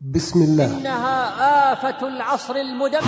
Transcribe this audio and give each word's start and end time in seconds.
بسم 0.00 0.42
الله. 0.42 0.64
إنها 0.64 1.72
آفة 1.72 2.06
العصر 2.08 2.56
المدمر. 2.56 3.02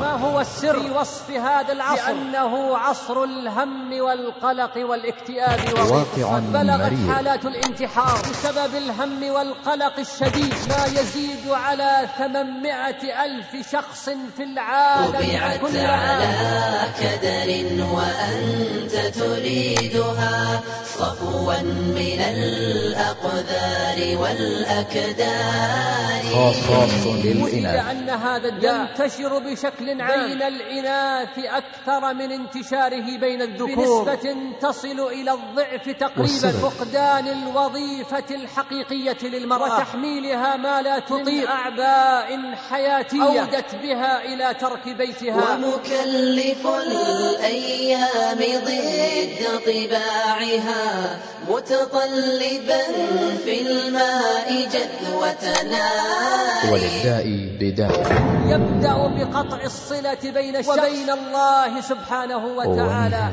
ما 0.00 0.12
هو 0.12 0.40
السر 0.40 0.80
في 0.82 0.90
وصف 0.90 1.30
هذا 1.30 1.72
العصر؟ 1.72 2.12
لأنه 2.12 2.76
عصر 2.76 3.24
الهم 3.24 4.00
والقلق 4.00 4.76
والاكتئاب 4.76 5.60
واقع 5.90 6.38
بلغت. 6.38 6.92
حالات 7.10 7.44
الانتحار 7.44 8.18
بسبب 8.18 8.74
الهم 8.74 9.22
والقلق 9.22 9.98
الشديد. 9.98 10.54
ما 10.68 10.86
يزيد 10.86 11.48
على 11.50 12.08
ثمانمائة 12.18 13.24
ألف 13.24 13.70
شخص 13.72 14.08
في 14.36 14.42
العالم 14.42 15.12
كل 15.62 15.78
على 15.78 16.34
كدر 17.00 17.48
وأنت 17.94 18.94
تريدها 19.14 20.60
صفوا 20.84 21.60
من 21.62 22.20
الأقدار 22.20 23.98
والأكدار 24.18 25.75
خاص 26.32 26.56
للإناث 27.24 27.90
أن 27.90 28.10
هذا 28.10 28.48
الداء 28.48 28.80
ينتشر 28.80 29.38
بشكل 29.38 30.00
عام. 30.00 30.28
بين 30.28 30.42
الإناث 30.42 31.38
أكثر 31.38 32.14
من 32.14 32.32
انتشاره 32.32 33.18
بين 33.18 33.42
الذكور. 33.42 34.04
بنسبة 34.04 34.36
تصل 34.60 35.00
إلى 35.00 35.32
الضعف 35.32 35.88
تقريبا؟ 36.00 36.50
فقدان 36.50 37.28
الوظيفة 37.28 38.34
الحقيقية 38.34 39.22
للمرأة. 39.22 39.76
وتحميل 39.76 40.36
ما 40.56 40.82
لا 40.82 40.98
تطيق. 40.98 41.50
أعباء 41.50 42.54
حياتية. 42.70 43.22
أودت 43.22 43.74
بها 43.74 44.24
إلى 44.24 44.54
ترك 44.54 44.88
بيتها. 44.88 45.54
ومكلف 45.54 46.66
الأيام 46.66 48.38
ضد 48.38 49.46
طباعها 49.66 51.18
متطلبا 51.48 52.82
في 53.44 53.62
الماء 53.62 54.66
نار 54.66 55.65
وللداء 56.72 57.26
بداء 57.60 57.94
يبدأ 58.46 58.96
بقطع 59.16 59.60
الصلة 59.64 60.22
بين 60.24 60.56
الشخص 60.56 60.78
وبين 60.78 61.10
الله 61.10 61.80
سبحانه 61.80 62.44
وتعالى. 62.46 63.24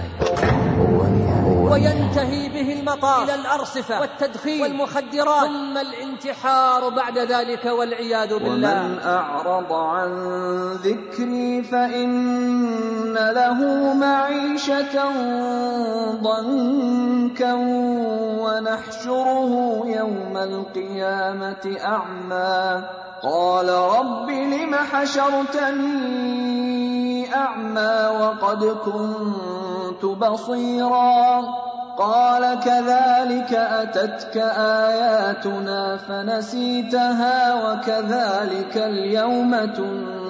وينتهي 1.74 2.50
به 2.50 2.74
المطاف 2.80 3.24
إلى 3.24 3.36
الأرصفة 3.36 4.00
والتدخين 4.00 4.62
والمخدرات 4.62 5.48
ثم 5.48 5.78
الانتحار 5.78 6.90
بعد 6.90 7.18
ذلك 7.18 7.66
والعياذ 7.66 8.38
بالله. 8.40 8.86
ومن 8.86 9.00
أعرض 9.00 9.74
عن 9.74 10.12
ذكري 10.74 11.64
فإن 11.64 13.14
له 13.14 13.94
معيشة 13.94 15.12
ضنكا 16.22 17.54
ونحشره 18.44 19.84
يوم 19.86 20.38
القيامة 20.38 21.78
أعمى. 21.86 22.84
قال 23.24 23.70
رب 23.70 24.30
لم 24.30 24.76
حشرتني 24.76 26.14
أعمى 27.36 28.08
وقد 28.20 28.64
كنت 28.64 29.73
بصيرا 30.06 31.42
قال 31.98 32.60
كذلك 32.60 33.54
أتتك 33.54 34.38
آياتنا 34.58 35.98
فنسيتها 35.98 37.54
وكذلك 37.54 38.78
اليوم 38.78 39.66
تنسى 39.66 40.23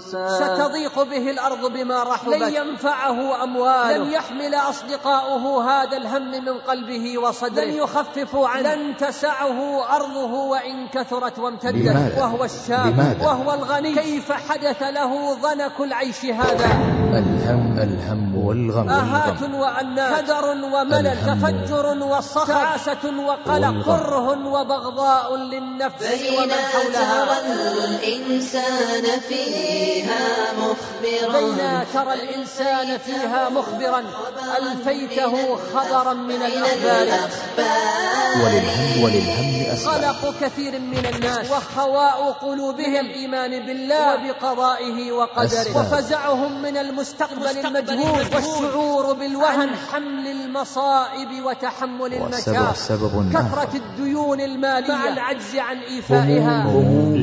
ستضيق 0.00 1.02
به 1.02 1.30
الأرض 1.30 1.72
بما 1.72 2.02
رحبت. 2.02 2.34
لن 2.34 2.54
ينفعه 2.54 3.42
أمواله. 3.42 3.96
لن 3.96 4.12
يحمل 4.12 4.54
أصدقاؤه 4.54 5.64
هذا 5.70 5.96
الهم 5.96 6.30
من 6.30 6.58
قلبه 6.58 7.18
وصدره. 7.18 7.64
لن 7.64 7.74
يخففوا 7.74 8.48
عنه. 8.48 8.74
لن 8.74 8.96
تسعه 8.96 9.84
أرضه 9.96 10.32
وإن 10.32 10.88
كثرت 10.88 11.38
وامتدت. 11.38 11.74
لماذا؟ 11.74 12.20
وهو 12.20 12.44
الشاب. 12.44 12.86
لماذا؟ 12.86 13.26
وهو 13.26 13.54
الغني. 13.54 13.94
كيف 13.94 14.32
حدث 14.32 14.82
له 14.82 15.34
ضنك 15.34 15.80
العيش 15.80 16.24
هذا؟ 16.24 16.66
الهم 17.14 17.78
الهم 17.78 18.46
والغم 18.46 18.88
آهات 18.88 19.42
والغم 19.42 19.54
وأنات 19.54 20.24
كدر 20.24 20.48
وملل. 20.48 21.16
تفجر 21.26 21.86
وصخب. 22.02 22.46
تعاسة 22.46 23.04
وقلق. 23.26 23.84
كره 23.84 24.46
وبغضاء 24.46 25.36
للنفس 25.36 26.02
ومن 26.02 26.46
بين 26.46 26.52
حولها 26.52 27.40
الإنسان 27.84 29.04
فيها 29.84 30.52
مخبرا. 30.58 31.40
بين 31.40 31.60
ترى 31.94 32.14
الإنسان 32.14 32.98
فيها 32.98 33.48
مخبرا. 33.48 34.02
ألفيته 34.58 35.56
خبرا 35.74 36.12
من 36.12 36.42
الأخبار. 36.42 37.28
وللهم 38.44 39.02
وللهم 39.04 39.72
أسباب. 39.72 39.94
قلق 39.94 40.34
كثير 40.40 40.72
من 40.80 41.06
الناس. 41.14 41.50
وخواء 41.50 42.36
قلوبهم. 42.42 43.06
الإيمان 43.06 43.66
بالله. 43.66 44.14
وبقضائه 44.14 45.12
وقدره. 45.12 45.76
وفزعهم 45.76 46.62
من 46.62 46.76
المستقبل 46.76 47.58
المجهول. 47.64 48.24
والشعور 48.34 49.12
بالوهن 49.12 49.70
حمل 49.92 50.26
المصائب 50.26 51.44
وتحمل 51.44 52.12
سبب 52.74 53.32
كثرة 53.34 53.72
الديون 53.74 54.40
المالية. 54.40 54.92
مع 54.92 55.08
العجز 55.08 55.56
عن 55.56 55.78
إيفائها. 55.78 56.62
هموم 56.62 57.14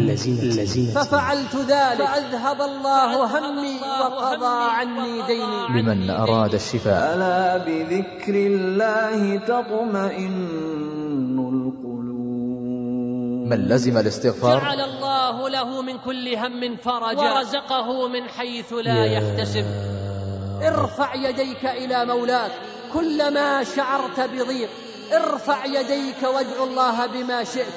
ففعلت 0.96 1.56
ذلك. 1.56 1.98
فأذهب 1.98 2.51
الله 2.60 3.26
همي 3.26 3.80
وقضى 4.02 4.72
عني 4.72 5.22
ديني. 5.28 5.82
لمن 5.82 6.10
أراد 6.10 6.54
الشفاء. 6.54 7.14
ألا 7.14 7.58
بذكر 7.58 8.36
الله 8.36 9.38
تطمئن 9.38 11.40
القلوب. 11.40 13.48
من 13.48 13.68
لزم 13.68 13.98
الاستغفار؟ 13.98 14.60
جعل 14.60 14.82
الله 14.82 15.50
له 15.50 15.82
من 15.82 15.98
كل 15.98 16.36
هم 16.36 16.78
فرجا. 16.78 17.22
ورزقه 17.22 18.08
من 18.08 18.30
حيث 18.30 18.74
لا 18.74 19.06
يحتسب. 19.06 19.66
ارفع 20.64 21.16
يديك 21.16 21.66
إلى 21.66 22.06
مولاك. 22.06 22.52
كلما 22.94 23.64
شعرت 23.64 24.20
بضيق 24.20 24.70
ارفع 25.14 25.66
يديك 25.66 26.24
وادع 26.24 26.64
الله 26.64 27.06
بما 27.06 27.44
شئت. 27.44 27.74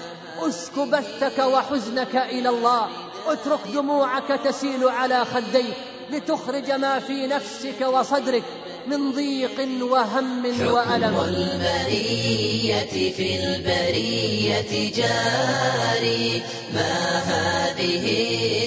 اسك 0.49 0.79
بثك 0.79 1.39
وحزنك 1.39 2.17
إلى 2.17 2.49
الله. 2.49 2.89
اترك 3.27 3.61
دموعك 3.75 4.41
تسيل 4.45 4.89
على 4.89 5.25
خديك 5.25 5.77
لتخرج 6.11 6.71
ما 6.71 6.99
في 6.99 7.27
نفسك 7.27 7.81
وصدرك. 7.81 8.43
من 8.89 9.12
ضيق 9.12 9.59
وهم 9.83 10.45
وألم. 10.45 11.17
المنية 11.28 13.12
في 13.17 13.45
البرية 13.45 14.93
جاري 14.97 16.43
ما 16.75 17.19
هذه 17.19 18.05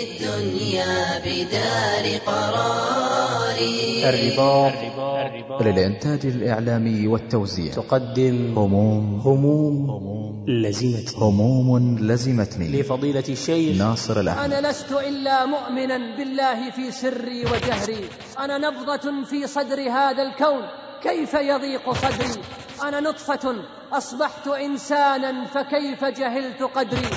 الدنيا 0.04 1.20
بدار 1.26 2.06
قراري؟ 2.26 4.10
الرباط 4.10 4.74
للإنتاج 5.62 6.26
الإعلامي 6.26 7.08
والتوزيع. 7.08 7.74
تقدم 7.74 8.54
هموم. 8.58 9.22
هموم 9.26 10.46
لزمت 10.48 11.16
هموم 11.16 12.00
لزمتني. 12.00 12.68
لفضيلة 12.68 13.24
الشيخ. 13.30 13.78
ناصر 13.78 14.20
الأحمد. 14.20 14.54
أنا 14.54 14.68
لست 14.68 14.92
إلا 14.92 15.46
مؤمنا 15.46 16.18
بالله 16.18 16.72
في 16.72 16.92
سري 16.92 17.42
وجهري. 17.46 18.10
أنا 18.40 18.58
نبضة 18.58 19.26
في 19.30 19.48
صدر 19.48 19.90
هذا 20.08 20.24
الكون 20.24 20.68
كيف 21.02 21.34
يضيق 21.34 21.92
صدري؟ 21.92 22.44
أنا 22.88 23.00
نطفة 23.00 23.56
أصبحت 23.92 24.48
إنسانا 24.48 25.46
فكيف 25.46 26.06
جهلت 26.06 26.64
قدري؟ 26.64 27.10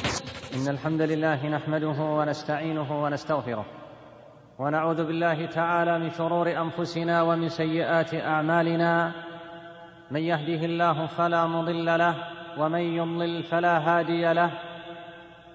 إن 0.54 0.68
الحمد 0.68 1.02
لله 1.02 1.46
نحمده 1.46 2.00
ونستعينه 2.00 3.02
ونستغفره 3.02 3.66
ونعوذ 4.58 5.06
بالله 5.06 5.46
تعالى 5.46 5.98
من 5.98 6.10
شرور 6.10 6.50
أنفسنا 6.50 7.22
ومن 7.22 7.48
سيئات 7.48 8.14
أعمالنا. 8.14 9.12
من 10.10 10.20
يهده 10.20 10.64
الله 10.64 11.06
فلا 11.06 11.46
مضل 11.46 11.86
له 11.98 12.14
ومن 12.58 12.80
يضلل 12.80 13.42
فلا 13.42 13.78
هادي 13.78 14.32
له. 14.32 14.50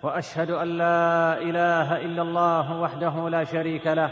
وأشهد 0.04 0.52
أن 0.52 0.78
لا 0.78 1.38
إله 1.42 1.98
إلا 1.98 2.22
الله 2.22 2.82
وحده 2.82 3.30
لا 3.30 3.44
شريك 3.44 3.88
له. 3.88 4.12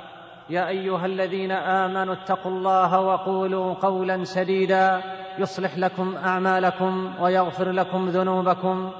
يا 0.51 0.67
أيها 0.67 1.05
الذين 1.05 1.51
آمنوا 1.51 2.13
اتقوا 2.13 2.51
الله 2.51 2.99
وقولوا 2.99 3.73
قولا 3.73 4.23
سديدا 4.23 5.01
يصلح 5.37 5.77
لكم 5.77 6.15
أعمالكم 6.15 7.13
ويغفر 7.21 7.71
لكم 7.71 8.09
ذنوبكم 8.09 8.91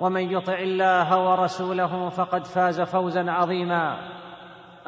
ومن 0.00 0.32
يطع 0.32 0.58
الله 0.58 1.28
ورسوله 1.30 2.08
فقد 2.08 2.46
فاز 2.46 2.80
فوزا 2.80 3.30
عظيما. 3.30 3.98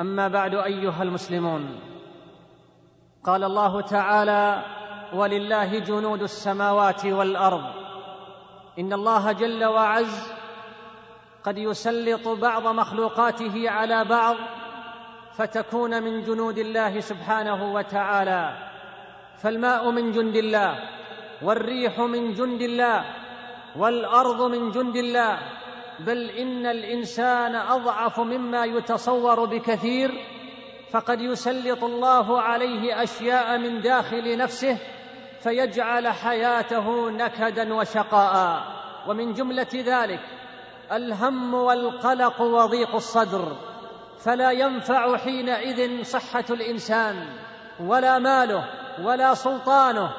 أما 0.00 0.28
بعد 0.28 0.54
أيها 0.54 1.02
المسلمون 1.02 1.80
قال 3.24 3.44
الله 3.44 3.80
تعالى 3.80 4.64
ولله 5.14 5.78
جنود 5.78 6.22
السماوات 6.22 7.06
والأرض 7.06 7.64
إن 8.78 8.92
الله 8.92 9.32
جل 9.32 9.64
وعز 9.64 10.32
قد 11.44 11.58
يسلط 11.58 12.28
بعض 12.28 12.66
مخلوقاته 12.66 13.70
على 13.70 14.04
بعض 14.04 14.36
فتكون 15.36 16.02
من 16.02 16.22
جنود 16.22 16.58
الله 16.58 17.00
سبحانه 17.00 17.72
وتعالى. 17.72 18.56
فالماء 19.42 19.90
من 19.90 20.12
جند 20.12 20.36
الله 20.36 20.78
والريح 21.42 22.00
من 22.00 22.32
جند 22.32 22.62
الله 22.62 23.04
والأرض 23.76 24.42
من 24.42 24.70
جند 24.70 24.96
الله. 24.96 25.38
بل 26.00 26.30
إن 26.30 26.66
الإنسان 26.66 27.54
أضعف 27.54 28.20
مما 28.20 28.64
يتصور 28.64 29.44
بكثير 29.44 30.10
فقد 30.90 31.20
يسلط 31.20 31.84
الله 31.84 32.40
عليه 32.40 33.02
أشياء 33.02 33.58
من 33.58 33.80
داخل 33.80 34.38
نفسه 34.38 34.78
فيجعل 35.40 36.08
حياته 36.08 37.10
نكدا 37.10 37.74
وشقاء. 37.74 38.62
ومن 39.08 39.32
جملة 39.32 39.72
ذلك 39.74 40.20
الهم 40.92 41.54
والقلق 41.54 42.40
وضيق 42.40 42.94
الصدر. 42.94 43.75
فلا 44.18 44.50
ينفع 44.50 45.16
حينئذ 45.16 46.04
صحة 46.04 46.44
الإنسان 46.50 47.26
ولا 47.80 48.18
ماله 48.18 48.64
ولا 49.02 49.34
سلطانه. 49.34 50.10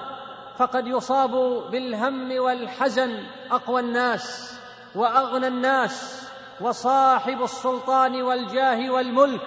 فقد 0.58 0.88
يصاب 0.88 1.32
بالهم 1.72 2.32
والحزن 2.32 3.24
أقوى 3.52 3.82
الناس 3.82 4.58
وأغنى 4.96 5.48
الناس 5.48 6.28
وصاحب 6.62 7.44
السلطان 7.44 8.22
والجاه 8.22 8.90
والملك. 8.92 9.42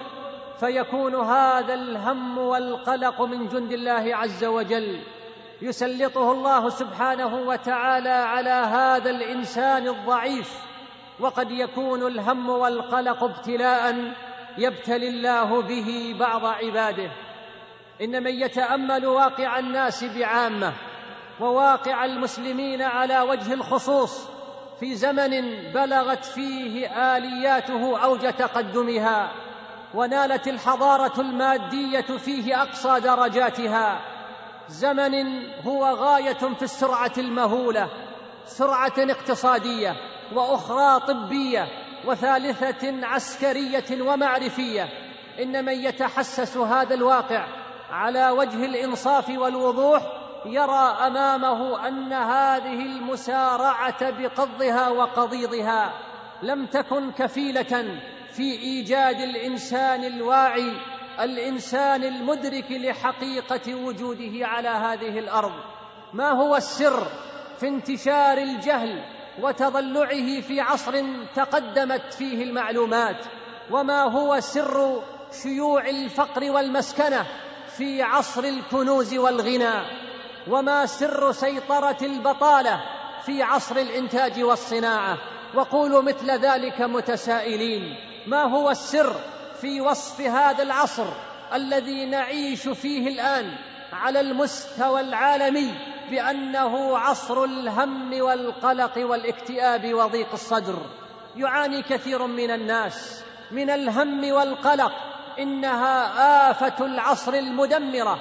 فيكون 0.59 1.15
هذا 1.15 1.73
الهم 1.73 2.37
والقلق 2.37 3.21
من 3.21 3.47
جند 3.47 3.71
الله 3.71 4.15
عز 4.15 4.43
وجل. 4.45 5.03
يسلطه 5.61 6.31
الله 6.31 6.69
سبحانه 6.69 7.35
وتعالى 7.35 8.09
على 8.09 8.49
هذا 8.49 9.09
الإنسان 9.09 9.87
الضعيف. 9.87 10.71
وقد 11.19 11.51
يكون 11.51 12.07
الهم 12.07 12.49
والقلق 12.49 13.23
ابتلاء 13.23 14.13
يبتلي 14.57 15.09
الله 15.09 15.61
به 15.61 16.15
بعض 16.19 16.45
عباده. 16.45 17.11
إن 18.01 18.23
من 18.23 18.31
يتأمل 18.31 19.05
واقع 19.05 19.59
الناس 19.59 20.03
بعامة 20.03 20.73
وواقع 21.39 22.05
المسلمين 22.05 22.81
على 22.81 23.19
وجه 23.19 23.53
الخصوص 23.53 24.27
في 24.79 24.95
زمن 24.95 25.31
بلغت 25.73 26.25
فيه 26.25 26.87
آلياته 27.17 28.03
أوج 28.03 28.19
تقدمها 28.33 29.31
ونالت 29.93 30.47
الحضارة 30.47 31.21
المادية 31.21 32.17
فيه 32.17 32.61
أقصى 32.61 32.99
درجاتها. 32.99 34.01
زمن 34.67 35.43
هو 35.61 35.85
غاية 35.85 36.33
في 36.33 36.63
السرعة 36.63 37.13
المهولة 37.17 37.89
سرعة 38.45 38.93
اقتصادية 38.97 39.95
وأخرى 40.35 40.99
طبية 40.99 41.67
وثالثة 42.05 43.05
عسكرية 43.05 44.01
ومعرفية 44.01 44.89
إن 45.41 45.65
من 45.65 45.73
يتحسس 45.73 46.57
هذا 46.57 46.93
الواقع 46.95 47.47
على 47.91 48.29
وجه 48.29 48.65
الإنصاف 48.65 49.29
والوضوح 49.29 50.01
يرى 50.45 50.97
أمامه 51.07 51.87
أن 51.87 52.13
هذه 52.13 52.81
المسارعة 52.85 54.09
بقضها 54.09 54.89
وقضيضها 54.89 55.93
لم 56.43 56.65
تكن 56.65 57.11
كفيلة 57.11 58.01
في 58.31 58.51
إيجاد 58.51 59.15
الإنسان 59.15 60.03
الواعي 60.03 60.71
الإنسان 61.19 62.03
المدرك 62.03 62.71
لحقيقة 62.71 63.75
وجوده 63.75 64.47
على 64.47 64.69
هذه 64.69 65.19
الأرض. 65.19 65.51
ما 66.13 66.29
هو 66.29 66.55
السر 66.55 67.07
في 67.59 67.67
انتشار 67.67 68.37
الجهل 68.37 69.20
وتضلعه 69.39 70.41
في 70.41 70.61
عصر 70.61 71.03
تقدمت 71.35 72.13
فيه 72.13 72.43
المعلومات 72.43 73.25
وما 73.71 74.03
هو 74.03 74.39
سر 74.39 75.03
شيوع 75.43 75.89
الفقر 75.89 76.51
والمسكنة 76.51 77.25
في 77.77 78.01
عصر 78.01 78.43
الكنوز 78.43 79.13
والغنى 79.13 79.81
وما 80.47 80.85
سر 80.85 81.31
سيطرة 81.31 81.97
البطالة 82.01 82.81
في 83.25 83.43
عصر 83.43 83.77
الإنتاج 83.77 84.43
والصناعة. 84.43 85.17
وقولوا 85.55 86.01
مثل 86.01 86.31
ذلك 86.31 86.81
متسائلين 86.81 87.95
ما 88.27 88.43
هو 88.43 88.69
السر 88.69 89.15
في 89.61 89.81
وصف 89.81 90.21
هذا 90.21 90.63
العصر 90.63 91.07
الذي 91.53 92.05
نعيش 92.05 92.67
فيه 92.67 93.07
الآن 93.07 93.57
على 93.93 94.19
المستوى 94.19 95.01
العالمي 95.01 95.71
بأنه 96.09 96.97
عصر 96.97 97.43
الهم 97.43 98.21
والقلق 98.21 98.97
والاكتئاب 98.97 99.93
وضيق 99.93 100.31
الصدر. 100.33 100.75
يعاني 101.35 101.81
كثير 101.81 102.27
من 102.27 102.51
الناس 102.51 103.23
من 103.51 103.69
الهم 103.69 104.31
والقلق. 104.31 104.91
إنها 105.39 106.51
آفة 106.51 106.85
العصر 106.85 107.33
المدمره 107.33 108.17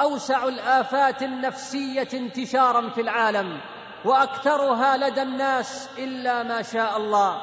أوسع 0.00 0.48
الآفات 0.48 1.22
النفسية 1.22 2.08
انتشارا 2.14 2.90
في 2.90 3.00
العالم 3.00 3.60
وأكثرها 4.04 4.96
لدى 4.96 5.22
الناس 5.22 5.90
إلا 5.98 6.42
ما 6.42 6.62
شاء 6.62 6.96
الله. 6.96 7.40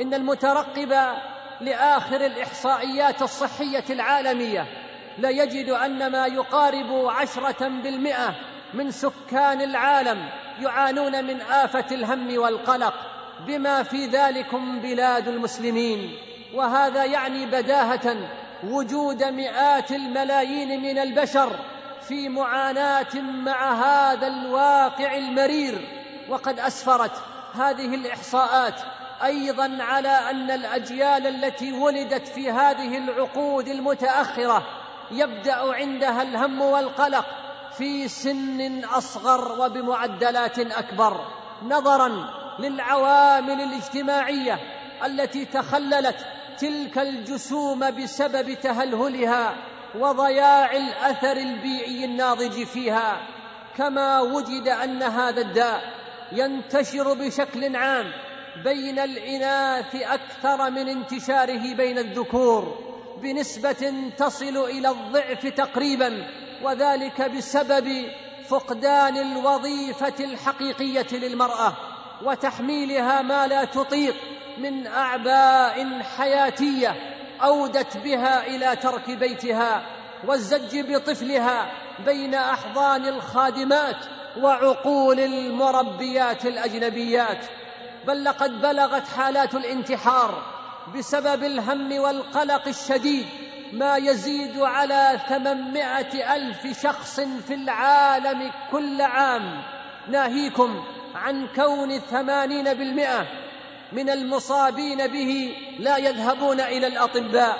إن 0.00 0.14
المترقب 0.14 0.92
لآخر 1.60 2.26
الإحصائيات 2.26 3.22
الصحية 3.22 3.84
العالمية 3.90 4.66
ليجد 5.18 5.70
أن 5.70 6.12
ما 6.12 6.26
يقارب 6.26 7.06
عشرة 7.06 7.68
بالمئة 7.68 8.34
من 8.74 8.90
سكان 8.90 9.60
العالم 9.60 10.28
يعانون 10.60 11.24
من 11.24 11.40
آفة 11.40 11.84
الهم 11.92 12.38
والقلق 12.38 12.94
بما 13.46 13.82
في 13.82 14.06
ذلكم 14.06 14.80
بلاد 14.80 15.28
المسلمين. 15.28 16.16
وهذا 16.54 17.04
يعني 17.04 17.46
بداهة 17.46 18.16
وجود 18.64 19.24
مئات 19.24 19.90
الملايين 19.90 20.82
من 20.82 20.98
البشر 20.98 21.58
في 22.08 22.28
معاناة 22.28 23.20
مع 23.20 23.72
هذا 23.72 24.26
الواقع 24.26 25.16
المرير. 25.16 25.88
وقد 26.28 26.58
أسفرت 26.58 27.12
هذه 27.54 27.94
الإحصاءات 27.94 28.74
أيضا 29.24 29.78
على 29.80 30.08
أن 30.08 30.50
الأجيال 30.50 31.26
التي 31.26 31.72
ولدت 31.72 32.28
في 32.28 32.50
هذه 32.50 32.98
العقود 32.98 33.68
المتأخرة 33.68 34.66
يبدأ 35.10 35.74
عندها 35.74 36.22
الهم 36.22 36.60
والقلق 36.60 37.26
في 37.78 38.08
سن 38.08 38.84
أصغر 38.84 39.60
وبمعدلات 39.60 40.58
أكبر 40.58 41.26
نظرا 41.62 42.30
للعوامل 42.58 43.60
الاجتماعية 43.60 44.58
التي 45.04 45.44
تخللت 45.44 46.16
تلك 46.58 46.98
الجسوم 46.98 47.90
بسبب 47.90 48.54
تهلهلها 48.54 49.54
وضياع 49.94 50.72
الأثر 50.76 51.36
البيئي 51.36 52.04
الناضج 52.04 52.64
فيها 52.64 53.20
كما 53.76 54.20
وجد 54.20 54.68
أن 54.68 55.02
هذا 55.02 55.40
الداء 55.40 55.82
ينتشر 56.32 57.14
بشكل 57.14 57.76
عام 57.76 58.12
بين 58.64 58.98
الإناث 58.98 59.96
أكثر 59.96 60.70
من 60.70 60.88
انتشاره 60.88 61.74
بين 61.74 61.98
الذكور 61.98 62.78
بنسبة 63.22 64.10
تصل 64.18 64.56
إلى 64.56 64.88
الضعف 64.88 65.46
تقريبا 65.46 66.26
وذلك 66.62 67.22
بسبب 67.22 68.06
فقدان 68.48 69.16
الوظيفة 69.16 70.24
الحقيقية 70.24 71.06
للمرأة 71.12 71.76
وتحميلها 72.24 73.22
ما 73.22 73.46
لا 73.46 73.64
تطيق 73.64 74.14
من 74.58 74.86
أعباء 74.86 76.02
حياتية 76.02 76.94
أودت 77.42 77.96
بها 77.96 78.46
إلى 78.46 78.76
ترك 78.76 79.10
بيتها 79.10 79.86
والزج 80.26 80.92
بطفلها 80.94 81.72
بين 82.04 82.34
أحضان 82.34 83.06
الخادمات 83.06 83.96
وعقول 84.40 85.20
المربيات 85.20 86.46
الأجنبيات 86.46 87.44
بل 88.06 88.24
لقد 88.24 88.60
بلغت 88.60 89.08
حالات 89.08 89.54
الانتحار 89.54 90.42
بسبب 90.96 91.44
الهم 91.44 91.92
والقلق 91.92 92.68
الشديد 92.68 93.26
ما 93.72 93.96
يزيد 93.96 94.58
على 94.58 95.20
ثمانمائة 95.28 96.34
ألف 96.34 96.82
شخص 96.82 97.20
في 97.20 97.54
العالم 97.54 98.50
كل 98.70 99.02
عام. 99.02 99.62
ناهيكم 100.08 100.84
عن 101.14 101.48
كون 101.56 101.98
ثمانين 101.98 102.64
بالمئة 102.64 103.26
من 103.92 104.10
المصابين 104.10 105.06
به 105.06 105.56
لا 105.78 105.96
يذهبون 105.96 106.60
إلى 106.60 106.86
الأطباء 106.86 107.58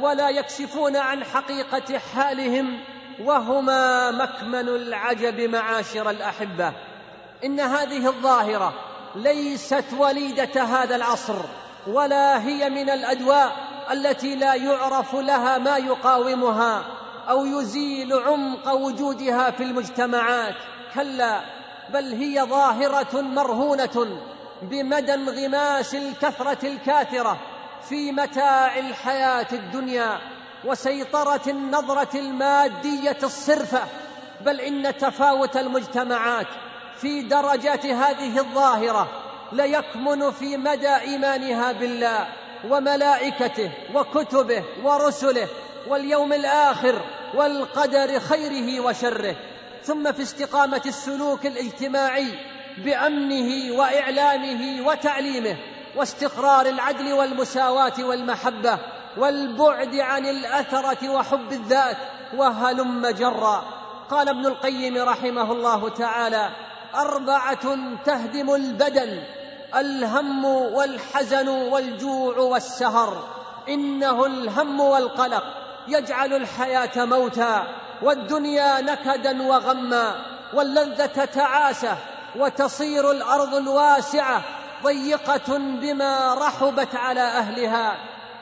ولا 0.00 0.28
يكشفون 0.28 0.96
عن 0.96 1.24
حقيقة 1.24 1.98
حالهم 1.98 2.80
وهما 3.20 4.10
مكمن 4.10 4.68
العجب 4.68 5.40
معاشر 5.40 6.10
الأحبة. 6.10 6.72
إن 7.44 7.60
هذه 7.60 8.06
الظاهرة 8.06 8.74
ليست 9.14 9.84
وليدة 9.98 10.62
هذا 10.62 10.96
العصر 10.96 11.44
ولا 11.86 12.42
هي 12.42 12.70
من 12.70 12.90
الأدواء 12.90 13.73
التي 13.92 14.34
لا 14.34 14.54
يعرف 14.54 15.14
لها 15.14 15.58
ما 15.58 15.76
يقاومها 15.76 16.84
أو 17.28 17.46
يزيل 17.46 18.12
عمق 18.12 18.72
وجودها 18.72 19.50
في 19.50 19.62
المجتمعات. 19.62 20.54
كلا 20.94 21.40
بل 21.92 22.12
هي 22.12 22.42
ظاهرة 22.42 23.20
مرهونة 23.20 24.20
بمدى 24.62 25.14
انغماس 25.14 25.94
الكثرة 25.94 26.68
الكاثرة 26.68 27.38
في 27.88 28.12
متاع 28.12 28.78
الحياة 28.78 29.46
الدنيا 29.52 30.18
وسيطرة 30.64 31.42
النظرة 31.46 32.18
المادية 32.18 33.18
الصرفة. 33.22 33.82
بل 34.40 34.60
إن 34.60 34.96
تفاوت 34.96 35.56
المجتمعات 35.56 36.46
في 37.00 37.22
درجات 37.22 37.86
هذه 37.86 38.38
الظاهرة 38.38 39.08
ليكمن 39.52 40.30
في 40.30 40.56
مدى 40.56 40.96
إيمانها 40.96 41.72
بالله. 41.72 42.43
وملائكته 42.70 43.70
وكتبه 43.94 44.64
ورسله 44.82 45.48
واليوم 45.88 46.32
الآخر 46.32 47.00
والقدر 47.34 48.20
خيره 48.20 48.80
وشره. 48.80 49.36
ثم 49.82 50.12
في 50.12 50.22
استقامة 50.22 50.82
السلوك 50.86 51.46
الاجتماعي 51.46 52.38
بأمنه 52.84 53.78
واعلامه 53.78 54.86
وتعليمه 54.86 55.56
واستقرار 55.96 56.66
العدل 56.66 57.12
والمساواة 57.12 58.04
والمحبة 58.04 58.78
والبعد 59.16 59.94
عن 59.94 60.26
الأثرة 60.26 61.10
وحب 61.10 61.52
الذات 61.52 61.96
وهلم 62.36 63.06
جرا. 63.06 63.64
قال 64.10 64.28
ابن 64.28 64.46
القيم 64.46 64.98
رحمه 64.98 65.52
الله 65.52 65.88
تعالى 65.88 66.50
أربعة 66.94 67.76
تهدم 68.04 68.54
البدن 68.54 69.22
الهم 69.74 70.44
والحزن 70.44 71.48
والجوع 71.48 72.38
والسهر. 72.38 73.24
إنه 73.68 74.26
الهم 74.26 74.80
والقلق. 74.80 75.44
يجعل 75.88 76.32
الحياة 76.32 77.04
موتا 77.04 77.62
والدنيا 78.02 78.80
نكدا 78.80 79.42
وغما 79.42 80.14
واللذة 80.54 81.24
تعاسة 81.24 81.96
وتصير 82.36 83.10
الأرض 83.10 83.54
الواسعة 83.54 84.42
ضيقة 84.82 85.58
بما 85.58 86.34
رحبت 86.34 86.94
على 86.94 87.20
أهلها. 87.20 87.96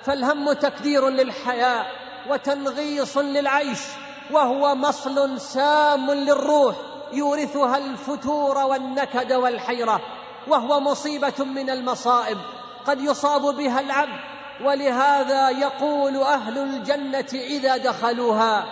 فالهم 0.05 0.53
تكدير 0.53 1.09
للحياة 1.09 1.87
وتنغيص 2.29 3.19
للعيش 3.19 3.81
وهو 4.31 4.75
مصل 4.75 5.41
سام 5.41 6.11
للروح 6.11 6.77
يورثها 7.13 7.79
الفتور 7.79 8.59
والنكد 8.59 9.33
والحيرة. 9.33 10.01
وهو 10.49 10.81
مصيبة 10.81 11.45
من 11.45 11.71
المصائب. 11.71 12.39
قد 12.87 13.01
يصاب 13.01 13.57
بها 13.57 13.81
العبد. 13.81 14.21
ولهذا 14.65 15.51
يقول 15.51 16.17
أهل 16.17 16.59
الجنة 16.59 17.29
إذا 17.35 17.77
دخلوها 17.77 18.65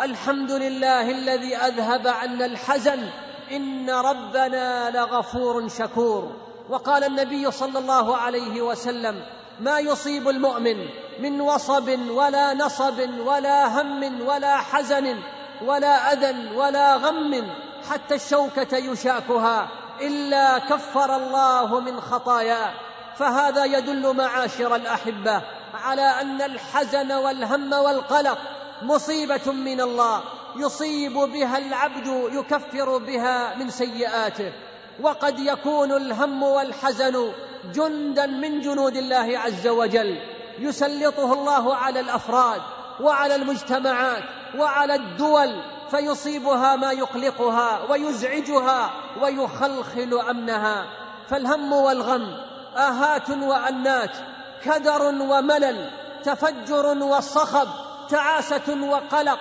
الحمد 0.00 0.50
لله 0.50 1.10
الذي 1.10 1.56
أذهب 1.56 2.06
عنا 2.08 2.46
الحزن. 2.46 3.08
إن 3.52 3.90
ربنا 3.90 4.90
لغفور 4.90 5.68
شكور. 5.68 6.32
وقال 6.68 7.04
النبي 7.04 7.50
صلى 7.50 7.78
الله 7.78 8.16
عليه 8.16 8.62
وسلم 8.62 9.22
ما 9.60 9.78
يصيب 9.78 10.28
المؤمن 10.28 10.76
من 11.20 11.40
وصب 11.40 12.10
ولا 12.10 12.54
نصب 12.54 13.26
ولا 13.26 13.80
هم 13.80 14.20
ولا 14.26 14.56
حزن 14.56 15.18
ولا 15.66 16.12
أذى 16.12 16.56
ولا 16.56 16.96
غم 16.96 17.50
حتى 17.90 18.14
الشوكة 18.14 18.76
يشاكها. 18.76 19.68
إلا 20.00 20.58
كفر 20.58 21.16
الله 21.16 21.80
من 21.80 22.00
خطاياه 22.00 22.70
فهذا 23.16 23.64
يدل 23.64 24.16
معاشر 24.16 24.74
الأحبة 24.74 25.42
على 25.74 26.02
أن 26.02 26.42
الحزن 26.42 27.12
والهم 27.12 27.72
والقلق 27.72 28.38
مصيبة 28.82 29.52
من 29.52 29.80
الله 29.80 30.22
يصيب 30.56 31.12
بها 31.12 31.58
العبد 31.58 32.06
يكفر 32.32 32.98
بها 32.98 33.54
من 33.54 33.70
سيئاته. 33.70 34.52
وقد 35.00 35.38
يكون 35.38 35.92
الهم 35.92 36.42
والحزن 36.42 37.32
جندا 37.74 38.26
من 38.26 38.60
جنود 38.60 38.96
الله 38.96 39.38
عز 39.38 39.66
وجل 39.66 40.18
يسلطه 40.58 41.32
الله 41.32 41.76
على 41.76 42.00
الأفراد 42.00 42.60
وعلى 43.00 43.34
المجتمعات 43.34 44.22
وعلى 44.58 44.94
الدول 44.94 45.62
فيصيبها 45.90 46.76
ما 46.76 46.92
يقلقها 46.92 47.90
ويزعجها 47.90 48.90
ويخلخل 49.20 50.20
أمنها. 50.30 50.84
فالهم 51.28 51.72
والغم 51.72 52.36
آهات 52.76 53.30
وأنات 53.30 54.16
كدر 54.64 55.02
وملل 55.02 55.90
تفجر 56.24 56.86
وصخب 57.02 57.68
تعاسه 58.10 58.88
وقلق 58.90 59.38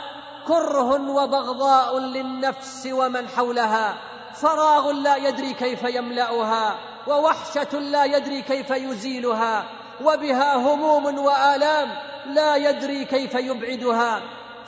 كره 0.47 1.09
وبغضاء 1.11 1.99
للنفس 1.99 2.87
ومن 2.91 3.27
حولها. 3.27 3.97
فراغ 4.33 4.91
لا 4.91 5.15
يدري 5.15 5.53
كيف 5.53 5.83
يملأها 5.83 6.75
ووحشة 7.07 7.79
لا 7.79 8.03
يدري 8.05 8.41
كيف 8.41 8.69
يزيلها. 8.69 9.65
وبها 10.03 10.55
هموم 10.55 11.19
وآلام 11.19 11.89
لا 12.25 12.55
يدري 12.55 13.05
كيف 13.05 13.35
يبعدها. 13.35 14.21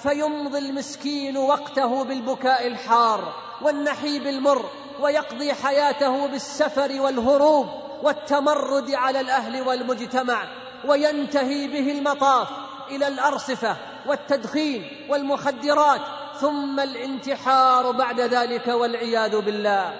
فيمضي 0.03 0.57
المسكين 0.57 1.37
وقته 1.37 2.03
بالبكاء 2.03 2.67
الحار 2.67 3.33
والنحيب 3.61 4.27
المر 4.27 4.69
ويقضي 5.01 5.53
حياته 5.53 6.27
بالسفر 6.27 7.01
والهروب 7.01 7.67
والتمرد 8.03 8.91
على 8.91 9.19
الأهل 9.19 9.61
والمجتمع 9.61 10.47
وينتهي 10.87 11.67
به 11.67 11.91
المطاف 11.91 12.47
إلى 12.91 13.07
الأرصفة 13.07 13.77
والتدخين 14.07 15.07
والمخدرات 15.09 16.01
ثم 16.41 16.79
الانتحار 16.79 17.91
بعد 17.91 18.19
ذلك 18.21 18.67
والعياذ 18.67 19.41
بالله. 19.41 19.93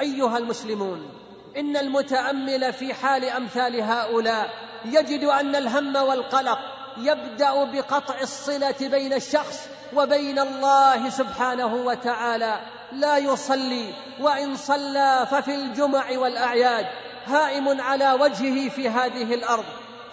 أيها 0.00 0.38
المسلمون 0.38 1.08
إن 1.56 1.76
المتأمل 1.76 2.72
في 2.72 2.94
حال 2.94 3.24
أمثال 3.24 3.80
هؤلاء 3.80 4.50
يجد 4.84 5.24
أن 5.24 5.56
الهم 5.56 5.96
والقلق 5.96 6.58
يبدأ 6.98 7.64
بقطع 7.64 8.20
الصلة 8.20 8.74
بين 8.80 9.12
الشخص 9.12 9.68
وبين 9.94 10.38
الله 10.38 11.10
سبحانه 11.10 11.74
وتعالى. 11.74 12.60
لا 12.92 13.16
يصلي 13.16 13.94
وإن 14.20 14.56
صلى 14.56 15.26
ففي 15.30 15.54
الجمع 15.54 16.18
والأعياد. 16.18 16.86
هائم 17.26 17.80
على 17.80 18.12
وجهه 18.12 18.68
في 18.68 18.88
هذه 18.88 19.34
الأرض. 19.34 19.64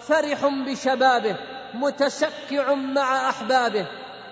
فرح 0.07 0.45
بشبابه 0.45 1.35
متسكع 1.73 2.73
مع 2.73 3.29
أحبابه. 3.29 3.85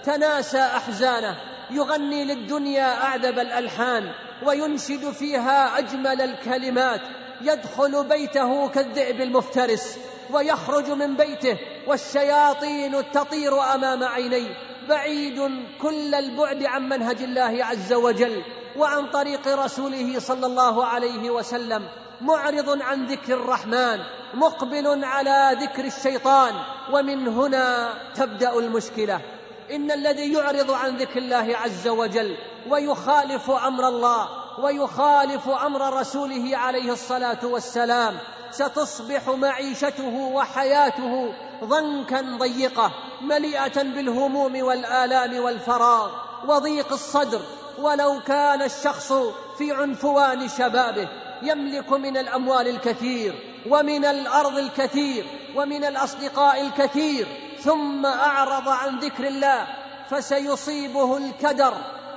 تناسى 0.03 0.61
أحزانه. 0.61 1.35
يغني 1.71 2.25
للدنيا 2.25 3.03
أعذب 3.03 3.39
الألحان. 3.39 4.11
وينشد 4.43 5.11
فيها 5.11 5.77
أجمل 5.77 6.21
الكلمات. 6.21 7.01
يدخل 7.41 8.03
بيته 8.03 8.67
كالذئب 8.69 9.21
المفترس. 9.21 9.97
ويخرج 10.33 10.91
من 10.91 11.15
بيته 11.15 11.57
والشياطين 11.87 13.11
تطير 13.11 13.73
أمام 13.75 14.03
عينيه. 14.03 14.55
بعيد 14.89 15.65
كل 15.81 16.15
البعد 16.15 16.63
عن 16.63 16.89
منهج 16.89 17.21
الله 17.21 17.65
عز 17.65 17.93
وجل 17.93 18.43
وعن 18.77 19.09
طريق 19.09 19.47
رسوله 19.47 20.19
صلى 20.19 20.45
الله 20.45 20.85
عليه 20.85 21.29
وسلم. 21.29 21.87
معرض 22.21 22.81
عن 22.81 23.05
ذكر 23.05 23.33
الرحمن 23.33 23.99
مقبل 24.33 25.05
على 25.05 25.57
ذكر 25.61 25.85
الشيطان. 25.85 26.53
ومن 26.93 27.27
هنا 27.27 27.93
تبدأ 28.15 28.59
المشكلة. 28.59 29.21
إن 29.71 29.91
الذي 29.91 30.33
يعرض 30.33 30.71
عن 30.71 30.97
ذكر 30.97 31.17
الله 31.17 31.57
عز 31.57 31.87
وجل 31.87 32.37
ويخالف 32.69 33.51
أمر 33.51 33.87
الله 33.87 34.27
ويخالف 34.59 35.49
أمر 35.49 35.99
رسوله 35.99 36.57
عليه 36.57 36.91
الصلاة 36.91 37.39
والسلام 37.43 38.17
ستصبح 38.51 39.29
معيشته 39.29 40.15
وحياته 40.15 41.33
ضنكا 41.63 42.21
ضيقة 42.21 42.91
مليئة 43.21 43.83
بالهموم 43.83 44.63
والآلام 44.63 45.43
والفراغ 45.43 46.11
وضيق 46.47 46.93
الصدر 46.93 47.41
ولو 47.79 48.19
كان 48.27 48.61
الشخص 48.61 49.13
في 49.57 49.71
عنفوان 49.71 50.47
شبابه 50.49 51.09
يملك 51.41 51.91
من 51.93 52.17
الأموال 52.17 52.67
الكثير 52.67 53.35
ومن 53.69 54.05
الأرض 54.05 54.57
الكثير 54.57 55.25
ومن 55.55 55.83
الأصدقاء 55.83 56.61
الكثير 56.61 57.27
ثم 57.63 58.05
أعرض 58.05 58.69
عن 58.69 58.99
ذكر 58.99 59.27
الله 59.27 59.67
فسيصيبه 60.09 61.17
الكدر 61.17 61.73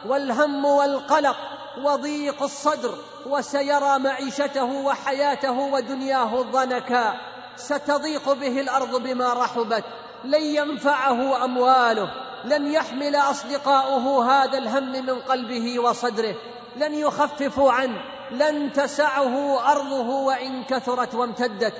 والهم 0.07 0.65
والقلق 0.65 1.37
وضيق 1.83 2.43
الصدر 2.43 2.99
وسيرى 3.27 3.99
معيشته 3.99 4.65
وحياته 4.65 5.53
ودنياه 5.53 6.43
ضنكا. 6.43 7.15
ستضيق 7.57 8.33
به 8.33 8.61
الأرض 8.61 9.03
بما 9.03 9.33
رحبت. 9.33 9.85
لن 10.25 10.43
ينفعه 10.43 11.45
أمواله. 11.45 12.11
لن 12.45 12.73
يحمل 12.73 13.17
أصدقاؤه 13.17 14.33
هذا 14.33 14.59
الهم 14.59 14.93
من 14.93 15.21
قلبه 15.21 15.81
وصدره. 15.81 16.35
لن 16.77 16.95
يخففوا 16.95 17.73
عنه. 17.73 17.99
لن 18.31 18.73
تسعه 18.73 19.65
أرضه 19.73 20.09
وإن 20.09 20.65
كثرت 20.65 21.15
وامتدت. 21.15 21.75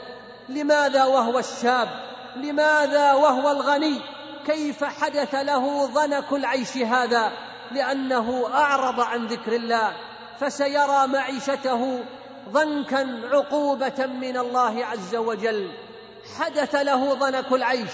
لماذا 0.49 1.05
وهو 1.05 1.39
الشاب؟ 1.39 1.89
لماذا 2.37 3.13
وهو 3.13 3.51
الغني؟ 3.51 4.01
كيف 4.47 4.85
حدث 4.85 5.35
له 5.35 5.87
ضنك 5.87 6.33
العيش 6.33 6.77
هذا؟ 6.77 7.33
لأنه 7.75 8.49
أعرض 8.55 9.01
عن 9.01 9.27
ذكر 9.27 9.53
الله 9.53 9.93
فسيرى 10.41 11.07
معيشته 11.07 12.05
ضنكا 12.49 13.21
عقوبة 13.33 14.07
من 14.07 14.37
الله 14.37 14.87
عز 14.87 15.17
وجل. 15.17 15.71
حدث 16.39 16.75
له 16.75 17.15
ضنك 17.15 17.53
العيش 17.53 17.91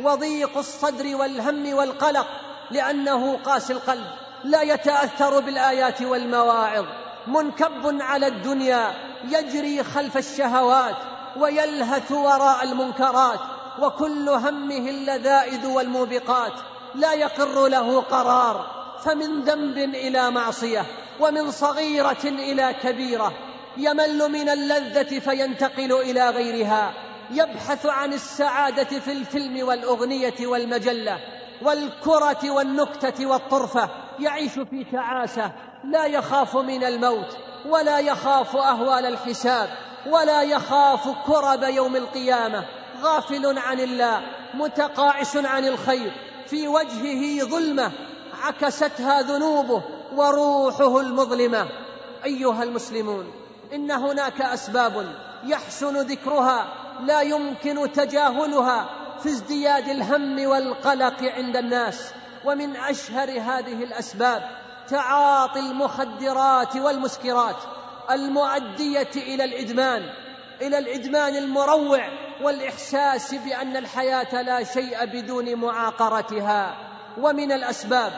وضيق 0.00 0.58
الصدر 0.58 1.16
والهم 1.16 1.74
والقلق 1.74 2.26
لأنه 2.70 3.38
قاسي 3.44 3.72
القلب 3.72 4.06
لا 4.44 4.62
يتأثر 4.62 5.40
بالآيات 5.40 6.02
والمواعظ. 6.02 6.84
منكب 7.26 8.02
على 8.02 8.26
الدنيا 8.26 8.94
يجري 9.24 9.84
خلف 9.84 10.16
الشهوات 10.16 10.96
ويلهث 11.36 12.12
وراء 12.12 12.64
المنكرات 12.64 13.40
وكل 13.80 14.28
همه 14.28 14.90
اللذائذ 14.90 15.66
والموبقات. 15.66 16.52
لا 16.94 17.12
يقر 17.12 17.68
له 17.68 18.00
قرار. 18.00 18.77
فمن 19.04 19.40
ذنب 19.42 19.78
إلى 19.78 20.30
معصية 20.30 20.86
ومن 21.20 21.50
صغيرة 21.50 22.24
إلى 22.24 22.74
كبيرة 22.82 23.32
يمل 23.76 24.28
من 24.28 24.48
اللذة 24.48 25.18
فينتقل 25.18 25.92
إلى 25.92 26.30
غيرها 26.30 26.92
يبحث 27.30 27.86
عن 27.86 28.12
السعادة 28.12 28.98
في 29.00 29.12
الفيلم 29.12 29.66
والأغنية 29.66 30.46
والمجلة 30.46 31.18
والكرة 31.62 32.50
والنكتة 32.50 33.26
والطرفة 33.26 33.90
يعيش 34.20 34.52
في 34.52 34.84
تعاسة 34.92 35.52
لا 35.84 36.04
يخاف 36.04 36.56
من 36.56 36.84
الموت 36.84 37.36
ولا 37.66 37.98
يخاف 37.98 38.56
أهوال 38.56 39.06
الحساب 39.06 39.68
ولا 40.06 40.42
يخاف 40.42 41.08
كرب 41.26 41.62
يوم 41.62 41.96
القيامة 41.96 42.64
غافل 43.02 43.58
عن 43.58 43.80
الله 43.80 44.22
متقاعس 44.54 45.36
عن 45.36 45.64
الخير 45.64 46.12
في 46.46 46.68
وجهه 46.68 47.44
ظلمة 47.44 47.92
عكستها 48.42 49.22
ذنوبه 49.22 49.82
وروحه 50.16 51.00
المظلمة. 51.00 51.68
أيها 52.24 52.62
المسلمون 52.62 53.32
إن 53.74 53.90
هناك 53.90 54.40
أسباب 54.40 55.14
يحسن 55.44 55.96
ذكرها 55.96 56.66
لا 57.00 57.20
يمكن 57.20 57.92
تجاهلها 57.92 58.88
في 59.22 59.28
ازدياد 59.28 59.88
الهم 59.88 60.46
والقلق 60.46 61.22
عند 61.22 61.56
الناس. 61.56 62.12
ومن 62.44 62.76
أشهر 62.76 63.30
هذه 63.30 63.84
الأسباب 63.84 64.42
تعاطي 64.88 65.60
المخدرات 65.60 66.76
والمسكرات 66.76 67.56
المؤدية 68.10 69.10
إلى 69.16 69.44
الإدمان 69.44 70.02
إلى 70.60 70.78
الإدمان 70.78 71.36
المروع 71.36 72.08
والإحساس 72.42 73.34
بأن 73.34 73.76
الحياة 73.76 74.42
لا 74.42 74.64
شيء 74.64 75.04
بدون 75.04 75.54
معاقرتها. 75.54 76.87
ومن 77.20 77.52
الأسباب 77.52 78.12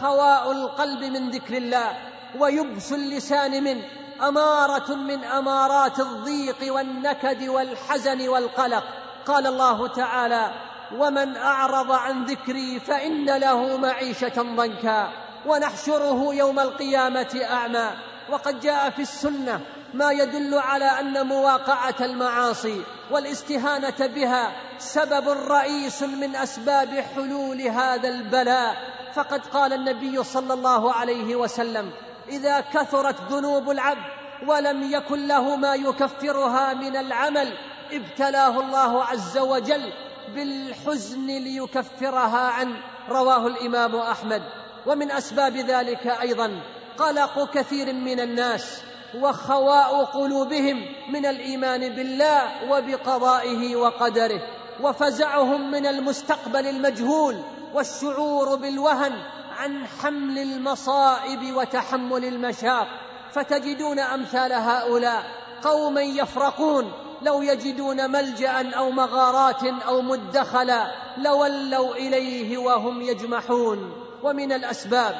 خواء 0.00 0.52
القلب 0.52 1.04
من 1.04 1.30
ذكر 1.30 1.56
الله 1.56 1.96
ويبس 2.38 2.92
اللسان 2.92 3.64
منه 3.64 3.84
أمارة 4.22 4.94
من 4.94 5.24
أمارات 5.24 6.00
الضيق 6.00 6.74
والنكد 6.74 7.48
والحزن 7.48 8.28
والقلق. 8.28 8.84
قال 9.26 9.46
الله 9.46 9.88
تعالى 9.88 10.50
ومن 10.98 11.36
أعرض 11.36 11.92
عن 11.92 12.24
ذكري 12.24 12.80
فإن 12.80 13.24
له 13.24 13.76
معيشة 13.76 14.42
ضنكا 14.42 15.12
ونحشره 15.46 16.34
يوم 16.34 16.60
القيامة 16.60 17.40
أعمى. 17.50 17.90
وقد 18.30 18.60
جاء 18.60 18.90
في 18.90 19.02
السنة 19.02 19.60
ما 19.94 20.12
يدل 20.12 20.58
على 20.58 20.84
أن 20.84 21.26
مواقعة 21.26 21.94
المعاصي 22.00 22.82
والاستهانة 23.10 24.06
بها 24.06 24.52
سبب 24.78 25.28
رئيس 25.28 26.02
من 26.02 26.36
أسباب 26.36 27.00
حلول 27.14 27.60
هذا 27.60 28.08
البلاء. 28.08 28.76
فقد 29.14 29.46
قال 29.46 29.72
النبي 29.72 30.24
صلى 30.24 30.54
الله 30.54 30.92
عليه 30.92 31.36
وسلم 31.36 31.90
إذا 32.28 32.60
كثرت 32.60 33.16
ذنوب 33.30 33.70
العبد 33.70 34.02
ولم 34.46 34.92
يكن 34.92 35.26
له 35.26 35.56
ما 35.56 35.74
يكفرها 35.74 36.74
من 36.74 36.96
العمل 36.96 37.58
ابتلاه 37.92 38.60
الله 38.60 39.04
عز 39.04 39.38
وجل 39.38 39.92
بالحزن 40.34 41.26
ليكفرها 41.26 42.50
عنه. 42.50 42.76
رواه 43.08 43.46
الإمام 43.46 43.96
أحمد. 43.96 44.42
ومن 44.86 45.10
أسباب 45.10 45.56
ذلك 45.56 46.06
أيضا 46.06 46.60
قلق 46.98 47.50
كثير 47.54 47.92
من 47.92 48.20
الناس 48.20 48.82
وخواء 49.22 50.04
قلوبهم 50.04 50.86
من 51.08 51.26
الإيمان 51.26 51.88
بالله 51.88 52.70
وبقضائه 52.70 53.76
وقدره 53.76 54.40
وفزعهم 54.82 55.70
من 55.70 55.86
المستقبل 55.86 56.66
المجهول 56.66 57.36
والشعور 57.74 58.54
بالوهن 58.54 59.12
عن 59.56 59.86
حمل 59.86 60.38
المصائب 60.38 61.56
وتحمل 61.56 62.24
المشاق. 62.24 62.86
فتجدون 63.32 63.98
أمثال 63.98 64.52
هؤلاء 64.52 65.24
قوما 65.62 66.02
يفرقون 66.02 66.92
لو 67.22 67.42
يجدون 67.42 68.10
ملجأ 68.10 68.70
أو 68.76 68.90
مغارات 68.90 69.64
أو 69.64 70.02
مدخلا 70.02 70.86
لولوا 71.18 71.94
إليه 71.94 72.58
وهم 72.58 73.02
يجمحون. 73.02 74.06
ومن 74.22 74.52
الأسباب 74.52 75.14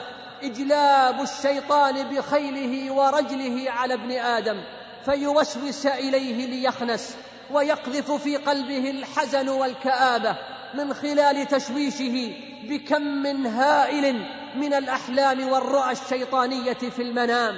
إجلاب 0.46 1.20
الشيطان 1.20 2.02
بخيله 2.02 2.92
ورجله 2.92 3.70
على 3.70 3.94
ابن 3.94 4.12
آدم 4.12 4.60
فيوسوس 5.04 5.86
إليه 5.86 6.46
ليخنس 6.46 7.16
ويقذف 7.50 8.12
في 8.12 8.36
قلبه 8.36 8.90
الحزن 8.90 9.48
والكآبة 9.48 10.36
من 10.74 10.94
خلال 10.94 11.46
تشويشه 11.46 12.32
بكم 12.62 13.46
هائل 13.46 14.26
من 14.56 14.74
الأحلام 14.74 15.48
والرؤى 15.48 15.92
الشيطانية 15.92 16.72
في 16.72 17.02
المنام 17.02 17.54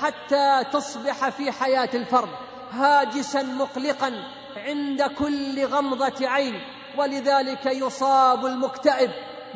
حتى 0.00 0.64
تصبح 0.72 1.28
في 1.28 1.52
حياة 1.52 1.90
الفرد 1.94 2.28
هاجسا 2.70 3.42
مقلقا 3.42 4.12
عند 4.56 5.02
كل 5.02 5.64
غمضة 5.64 6.28
عين 6.28 6.54
ولذلك 6.98 7.66
يصاب 7.66 8.46
المكتئب 8.46 9.10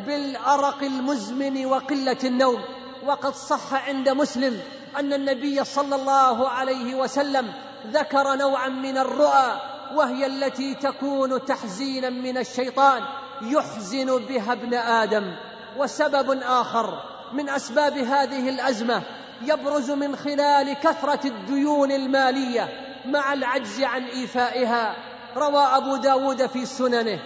بالأرق 0.07 0.83
المزمن 0.83 1.67
وقلة 1.67 2.19
النوم. 2.25 2.76
وقد 3.07 3.35
صح 3.35 3.75
عند 3.89 4.09
مسلم 4.09 4.61
أن 4.97 5.13
النبي 5.13 5.65
صلى 5.65 5.95
الله 5.95 6.49
عليه 6.49 6.95
وسلم 6.95 7.53
ذكر 7.87 8.35
نوعا 8.35 8.69
من 8.69 8.99
الرؤى 8.99 9.61
وهي 9.95 10.27
التي 10.27 10.75
تكون 10.75 11.45
تحزينا 11.45 12.11
من 12.11 12.39
الشيطان 12.39 13.03
يحزن 13.43 14.19
بها 14.19 14.53
ابن 14.53 14.75
آدم. 14.75 15.37
وسبب 15.77 16.43
آخر 16.43 17.03
من 17.33 17.49
أسباب 17.49 17.99
هذه 17.99 18.49
الأزمة 18.49 19.03
يبرز 19.43 19.91
من 19.91 20.17
خلال 20.17 20.73
كثرة 20.73 21.27
الديون 21.27 21.93
المالية 21.93 22.69
مع 23.05 23.33
العجز 23.33 23.83
عن 23.83 24.05
إيفائها. 24.05 24.97
روى 25.37 25.63
أبو 25.63 25.97
داود 25.97 26.47
في 26.47 26.67
سننه 26.67 27.21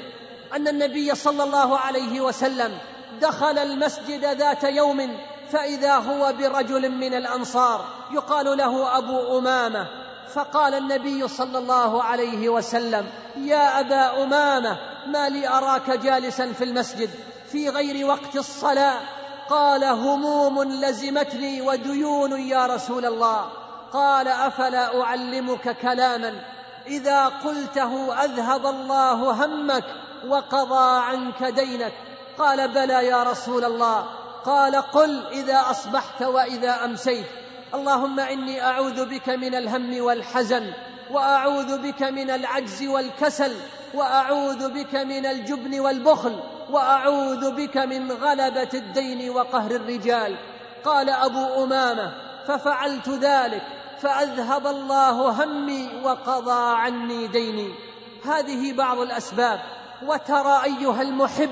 أن 0.57 0.69
النبي 0.69 1.15
صلى 1.15 1.43
الله 1.43 1.79
عليه 1.79 2.21
وسلم 2.21 2.79
دخل 3.21 3.59
المسجد 3.59 4.25
ذات 4.25 4.65
يوم 4.65 5.17
فإذا 5.53 5.97
هو 5.97 6.33
برجل 6.39 6.91
من 6.91 7.15
الأنصار 7.15 7.85
يقال 8.11 8.59
له 8.59 8.99
أبو 8.99 9.39
أمامة 9.39 9.87
فقال 10.35 10.75
النبي 10.75 11.29
صلى 11.29 11.59
الله 11.59 12.03
عليه 12.03 12.49
وسلم 12.49 13.07
يا 13.37 13.81
أبا 13.81 14.25
أمامة 14.25 14.79
ما 15.07 15.29
لي 15.29 15.49
أراك 15.49 15.91
جالسا 15.91 16.53
في 16.53 16.65
المسجد 16.65 17.11
في 17.53 17.69
غير 17.69 18.07
وقت 18.07 18.37
الصلاة. 18.37 19.01
قال 19.49 19.85
هموم 19.85 20.63
لزمتني 20.63 21.61
وديون 21.61 22.41
يا 22.41 22.67
رسول 22.67 23.07
الله. 23.07 23.45
قال 23.93 24.29
أفلا 24.29 25.03
أعلمك 25.03 25.77
كلاما؟ 25.77 26.45
إذا 26.87 27.27
قلته 27.27 28.25
أذهب 28.25 28.67
الله 28.67 29.45
همك 29.45 29.85
وقضى 30.29 31.01
عنك 31.01 31.43
دينك. 31.43 31.93
قال 32.39 32.69
بلى 32.69 33.07
يا 33.07 33.23
رسول 33.23 33.65
الله. 33.65 34.20
قال 34.45 34.77
قل 34.77 35.27
إذا 35.27 35.65
أصبحت 35.71 36.23
وإذا 36.23 36.85
أمسيت. 36.85 37.27
اللهم 37.75 38.21
إني 38.21 38.65
أعوذ 38.65 39.05
بك 39.07 39.29
من 39.29 39.55
الهم 39.55 40.05
والحزن 40.05 40.73
وأعوذ 41.11 41.79
بك 41.79 42.03
من 42.03 42.31
العجز 42.31 42.83
والكسل 42.83 43.57
وأعوذ 43.95 44.71
بك 44.71 44.95
من 44.95 45.27
الجبن 45.27 45.81
والبخل 45.81 46.41
وأعوذ 46.71 47.51
بك 47.51 47.77
من 47.77 48.13
غلبة 48.13 48.71
الدين 48.75 49.31
وقهر 49.31 49.71
الرجال. 49.71 50.37
قال 50.85 51.11
أبو 51.11 51.65
أمامة 51.65 52.13
ففعلت 52.47 53.09
ذلك 53.09 53.63
فأذهب 54.01 54.67
الله 54.67 55.45
همي 55.45 56.03
وقضى 56.05 56.77
عني 56.77 57.27
ديني. 57.27 57.75
هذه 58.25 58.73
بعض 58.73 58.99
الأسباب 58.99 59.61
وترى 60.07 60.65
أيها 60.65 61.03
المحب 61.03 61.51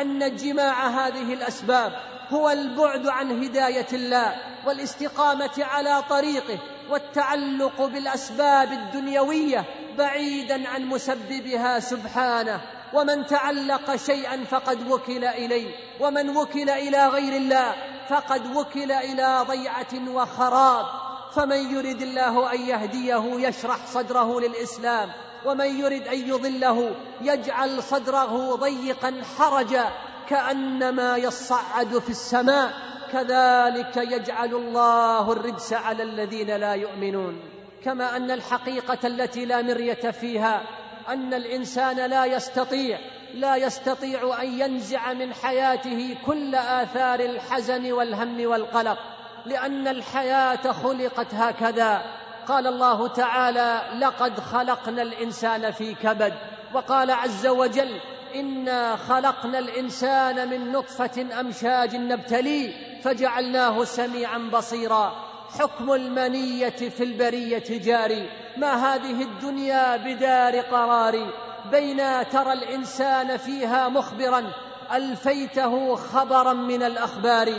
أن 0.00 0.36
جماع 0.36 0.88
هذه 0.88 1.32
الأسباب 1.34 1.92
هو 2.30 2.50
البعد 2.50 3.06
عن 3.06 3.42
هداية 3.44 3.86
الله 3.92 4.34
والاستقامة 4.66 5.50
على 5.58 6.02
طريقه 6.10 6.58
والتعلق 6.90 7.82
بالأسباب 7.86 8.72
الدنيوية 8.72 9.64
بعيدا 9.98 10.68
عن 10.68 10.84
مسببها 10.84 11.80
سبحانه. 11.80 12.60
ومن 12.94 13.26
تعلق 13.26 13.96
شيئا 13.96 14.44
فقد 14.44 14.90
وكل 14.90 15.24
إليه. 15.24 15.74
ومن 16.00 16.36
وكل 16.36 16.70
إلى 16.70 17.08
غير 17.08 17.36
الله 17.36 17.74
فقد 18.08 18.56
وكل 18.56 18.92
إلى 18.92 19.44
ضيعة 19.48 20.10
وخراب. 20.14 20.86
فمن 21.34 21.76
يرد 21.76 22.02
الله 22.02 22.52
أن 22.52 22.60
يهديه 22.60 23.48
يشرح 23.48 23.86
صدره 23.86 24.40
للإسلام. 24.40 25.12
ومن 25.44 25.80
يرد 25.80 26.08
أن 26.08 26.28
يضله 26.28 26.94
يجعل 27.20 27.82
صدره 27.82 28.54
ضيقا 28.56 29.22
حرجا 29.38 29.90
كأنما 30.28 31.16
يصعد 31.16 31.98
في 31.98 32.10
السماء. 32.10 32.72
كذلك 33.12 33.96
يجعل 33.96 34.54
الله 34.54 35.32
الرجس 35.32 35.72
على 35.72 36.02
الذين 36.02 36.56
لا 36.56 36.74
يؤمنون. 36.74 37.40
كما 37.84 38.16
أن 38.16 38.30
الحقيقة 38.30 38.98
التي 39.06 39.44
لا 39.44 39.62
مرية 39.62 40.10
فيها 40.10 40.62
أن 41.08 41.34
الإنسان 41.34 41.96
لا 41.96 42.24
يستطيع 42.24 42.98
لا 43.34 43.56
يستطيع 43.56 44.42
أن 44.42 44.60
ينزع 44.60 45.12
من 45.12 45.34
حياته 45.34 46.16
كل 46.26 46.54
آثار 46.54 47.20
الحزن 47.20 47.92
والهم 47.92 48.46
والقلق 48.46 48.98
لأن 49.46 49.88
الحياة 49.88 50.72
خلقت 50.72 51.34
هكذا. 51.34 52.19
قال 52.48 52.66
الله 52.66 53.08
تعالى 53.08 53.82
لقد 53.98 54.40
خلقنا 54.40 55.02
الإنسان 55.02 55.70
في 55.70 55.94
كبد. 55.94 56.34
وقال 56.74 57.10
عز 57.10 57.46
وجل 57.46 58.00
إنا 58.34 58.96
خلقنا 58.96 59.58
الإنسان 59.58 60.50
من 60.50 60.72
نطفة 60.72 61.40
أمشاج 61.40 61.96
نبتليه 61.96 63.00
فجعلناه 63.02 63.84
سميعا 63.84 64.38
بصيرا. 64.38 65.12
حكم 65.60 65.92
المنية 65.92 66.68
في 66.68 67.04
البرية 67.04 67.64
جاري. 67.68 68.30
ما 68.56 68.94
هذه 68.94 69.22
الدنيا 69.22 69.96
بدار 69.96 70.60
قرار؟ 70.60 71.32
بين 71.70 72.28
ترى 72.28 72.52
الإنسان 72.52 73.36
فيها 73.36 73.88
مخبرا. 73.88 74.52
ألفيته 74.92 75.96
خبرا 75.96 76.52
من 76.52 76.82
الأخبار. 76.82 77.52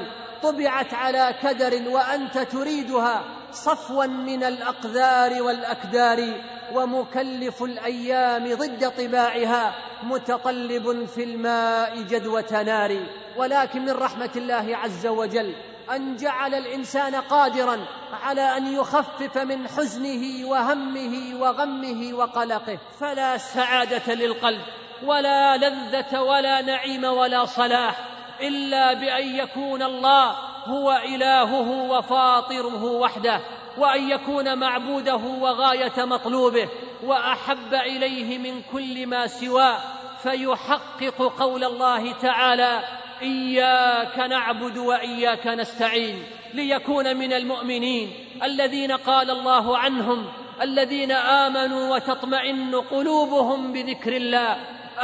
طبعت 0.44 0.94
على 0.94 1.36
كدر 1.44 1.90
وأنت 1.90 2.38
تريدها. 2.38 3.24
صفوا 3.52 4.06
من 4.06 4.44
الاقذار 4.44 5.42
والأكدار 5.42 6.42
ومكلف 6.74 7.64
الأيام 7.64 8.56
ضد 8.56 8.92
طباعها 8.98 9.76
متقلب 10.04 11.06
في 11.06 11.24
الماء 11.24 12.02
جدوة 12.02 12.64
نار. 12.64 13.06
ولكن 13.38 13.82
من 13.82 13.92
رحمة 13.92 14.32
الله 14.36 14.78
عز 14.78 15.08
وجل 15.08 15.56
أن 15.96 16.16
جعل 16.16 16.54
الإنسان 16.54 17.16
قادرا 17.16 17.88
على 18.24 18.58
أن 18.58 18.76
يخفف 18.76 19.38
من 19.38 19.68
حزنه 19.68 20.50
وهمه 20.50 21.42
وغمه 21.42 22.14
وقلقه. 22.14 22.80
فلا 23.00 23.38
سعادة 23.38 24.14
للقلب 24.14 24.62
ولا 25.04 25.58
لذة 25.58 26.22
ولا 26.22 26.62
نعيم 26.62 27.04
ولا 27.04 27.46
صلاح 27.46 28.08
إلا 28.42 28.94
بأن 28.94 29.36
يكون 29.36 29.84
الله 29.84 30.51
هو 30.66 31.02
إلهه 31.06 31.90
وفاطره 31.92 32.84
وحده 32.84 33.42
وأن 33.78 34.10
يكون 34.10 34.58
معبوده 34.58 35.16
وغاية 35.16 36.06
مطلوبه 36.06 36.70
وأحب 37.04 37.74
إليه 37.74 38.38
من 38.38 38.62
كل 38.72 39.08
ما 39.08 39.28
سواه 39.28 39.78
فيحقق 40.24 41.34
قول 41.40 41.64
الله 41.64 42.14
تعالى 42.14 42.84
إياك 43.22 44.20
نعبد 44.20 44.78
وإياك 44.78 45.48
نستعين 45.48 46.24
ليكون 46.54 47.18
من 47.18 47.34
المؤمنين. 47.34 48.14
الذين 48.44 48.92
قال 48.92 49.32
الله 49.32 49.78
عنهم 49.78 50.26
الذين 50.62 51.12
آمنوا 51.12 51.96
وتطمئن 51.96 52.76
قلوبهم 52.76 53.74
بذكر 53.74 54.16
الله. 54.16 54.58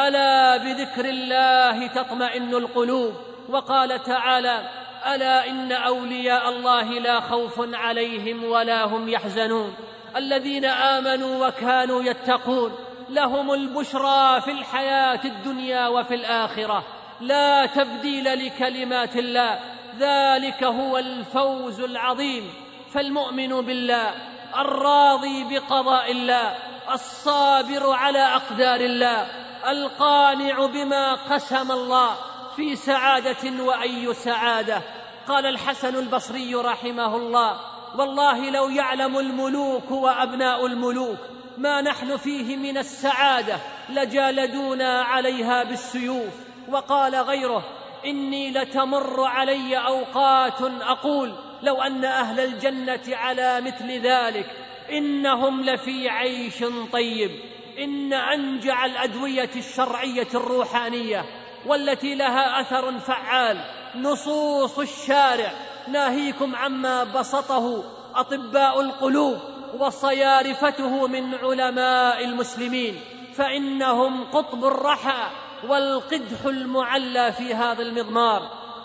ألا 0.08 0.58
بذكر 0.58 1.06
الله 1.06 1.88
تطمئن 1.88 2.56
القلوب؟ 2.56 3.14
وقال 3.50 4.04
تعالى 4.04 4.70
ألا 5.16 5.50
إن 5.50 5.72
أولياء 5.72 6.50
الله 6.50 6.84
لا 6.84 7.20
خوف 7.20 7.76
عليهم 7.76 8.44
ولا 8.44 8.86
هم 8.86 9.10
يحزنون. 9.10 9.76
الذين 10.16 10.66
آمنوا 10.66 11.48
وكانوا 11.48 12.04
يتقون 12.04 12.76
لهم 13.10 13.54
البشرى 13.54 14.42
في 14.42 14.52
الحياة 14.52 15.20
الدنيا 15.26 15.88
وفي 15.88 16.16
الآخرة. 16.16 16.84
لا 17.22 17.66
تبديل 17.66 18.46
لكلمات 18.46 19.16
الله 19.16 19.60
ذلك 20.00 20.64
هو 20.64 20.98
الفوز 20.98 21.82
العظيم. 21.82 22.54
فالمؤمن 22.94 23.62
بالله 23.62 24.12
الراضي 24.58 25.44
بقضاء 25.44 26.12
الله 26.12 26.56
الصابر 26.92 27.92
على 27.92 28.20
أقدار 28.20 28.80
الله 28.80 29.28
القانع 29.68 30.66
بما 30.66 31.14
قسم 31.14 31.72
الله 31.72 32.16
في 32.56 32.76
سعادة 32.76 33.64
وأي 33.64 34.14
سعادة. 34.14 34.82
قال 35.28 35.46
الحسن 35.46 35.96
البصري 35.96 36.56
رحمه 36.56 37.16
الله 37.16 37.60
والله 37.96 38.50
لو 38.50 38.70
يعلم 38.70 39.18
الملوك 39.18 39.92
وأبناء 39.92 40.66
الملوك 40.66 41.18
ما 41.58 41.82
نحن 41.82 42.18
فيه 42.18 42.58
من 42.58 42.78
السعادة 42.78 43.58
لجالدونا 43.90 45.02
عليها 45.02 45.64
بالسيوف. 45.64 46.34
وقال 46.70 47.16
غيره 47.16 47.64
إني 48.06 48.52
لتمر 48.52 49.24
علي 49.24 49.78
أوقات 49.78 50.62
أقول 50.82 51.34
لو 51.64 51.82
أن 51.82 52.06
أهل 52.06 52.40
الجنة 52.40 53.16
على 53.16 53.62
مثل 53.62 53.92
ذلك 53.92 54.52
إنهم 54.92 55.62
لفي 55.62 56.10
عيش 56.10 56.64
طيب. 56.94 57.32
إن 57.80 58.14
أنجع 58.14 58.86
الأدوية 58.86 59.50
الشرعية 59.56 60.28
الروحانية 60.36 61.26
والتي 61.66 62.16
لها 62.16 62.62
أثر 62.62 63.00
فعال. 63.00 63.58
نصوص 63.96 64.80
الشارع. 64.80 65.52
ناهيكم 65.88 66.56
عما 66.56 67.04
بسطه 67.04 67.84
أطباء 68.16 68.82
القلوب 68.82 69.40
وصيارفته 69.80 71.08
من 71.08 71.36
علماء 71.36 72.26
المسلمين. 72.26 73.00
فإنهم 73.36 74.24
قطب 74.24 74.66
الرحى 74.66 75.30
والقدح 75.68 76.46
المعلى 76.46 77.32
في 77.32 77.54
هذا 77.54 77.82
المضمار. 77.82 78.42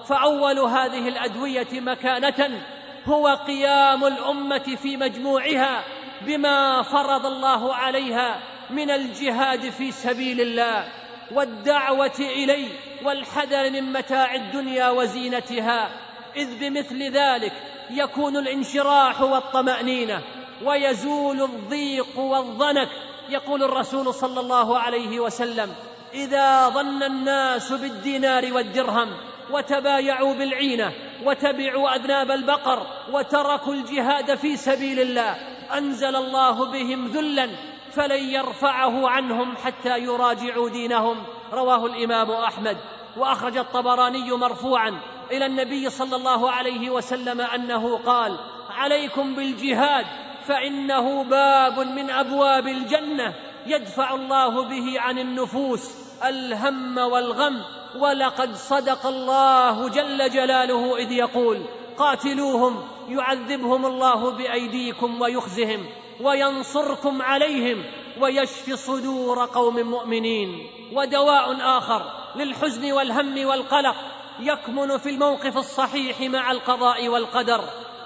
فأول 0.08 0.58
هذه 0.58 1.08
الأدوية 1.08 1.80
مكانة 1.80 2.62
هو 3.06 3.28
قيام 3.28 4.04
الأمة 4.04 4.76
في 4.82 4.96
مجموعها 4.96 5.84
بما 6.26 6.82
فرض 6.82 7.26
الله 7.26 7.74
عليها 7.74 8.40
من 8.70 8.90
الجهاد 8.90 9.70
في 9.70 9.92
سبيل 9.92 10.40
الله. 10.40 11.01
والدعوة 11.30 12.18
اليه 12.18 12.68
والحذر 13.04 13.70
من 13.70 13.92
متاع 13.92 14.34
الدنيا 14.34 14.90
وزينتها 14.90 15.90
إذ 16.36 16.58
بمثل 16.58 17.02
ذلك 17.02 17.52
يكون 17.90 18.36
الانشراح 18.36 19.20
والطمأنينة 19.20 20.22
ويزول 20.64 21.42
الضيق 21.42 22.18
والضنك. 22.18 22.88
يقول 23.28 23.62
الرسول 23.62 24.14
صلى 24.14 24.40
الله 24.40 24.78
عليه 24.78 25.20
وسلم 25.20 25.74
إذا 26.14 26.68
ظن 26.68 27.02
الناس 27.02 27.72
بالدينار 27.72 28.52
والدرهم 28.52 29.08
وتبايعوا 29.50 30.34
بالعينة 30.34 30.92
وتبعوا 31.24 31.96
أذناب 31.96 32.30
البقر 32.30 32.86
وتركوا 33.12 33.74
الجهاد 33.74 34.34
في 34.34 34.56
سبيل 34.56 35.00
الله 35.00 35.36
أنزل 35.78 36.16
الله 36.16 36.64
بهم 36.64 37.08
ذلا 37.08 37.48
فلن 37.94 38.24
يرفعه 38.24 39.08
عنهم 39.08 39.56
حتى 39.56 39.98
يراجعوا 39.98 40.68
دينهم. 40.68 41.16
رواه 41.52 41.86
الإمام 41.86 42.30
أحمد. 42.30 42.76
وأخرج 43.16 43.56
الطبراني 43.56 44.32
مرفوعا 44.32 45.00
إلى 45.30 45.46
النبي 45.46 45.90
صلى 45.90 46.16
الله 46.16 46.50
عليه 46.50 46.90
وسلم 46.90 47.40
أنه 47.40 47.98
قال 47.98 48.38
عليكم 48.70 49.34
بالجهاد 49.34 50.06
فإنه 50.46 51.24
باب 51.24 51.78
من 51.80 52.10
أبواب 52.10 52.66
الجنة 52.66 53.34
يدفع 53.66 54.14
الله 54.14 54.64
به 54.64 55.00
عن 55.00 55.18
النفوس 55.18 55.90
الهم 56.24 56.98
والغم. 56.98 57.62
ولقد 57.98 58.54
صدق 58.54 59.06
الله 59.06 59.88
جل 59.88 60.30
جلاله 60.30 60.96
إذ 60.96 61.12
يقول 61.12 61.66
قاتلوهم 61.98 62.84
يعذبهم 63.08 63.86
الله 63.86 64.30
بأيديكم 64.30 65.20
ويخزهم. 65.20 65.86
وينصركم 66.22 67.22
عليهم 67.22 67.84
ويشفي 68.20 68.76
صدور 68.76 69.46
قوم 69.46 69.80
مؤمنين. 69.80 70.70
ودواء 70.92 71.56
آخر 71.60 72.02
للحزن 72.36 72.92
والهم 72.92 73.46
والقلق 73.46 73.96
يكمن 74.40 74.98
في 74.98 75.10
الموقف 75.10 75.58
الصحيح 75.58 76.20
مع 76.20 76.50
القضاء 76.50 77.08
والقدر 77.08 77.64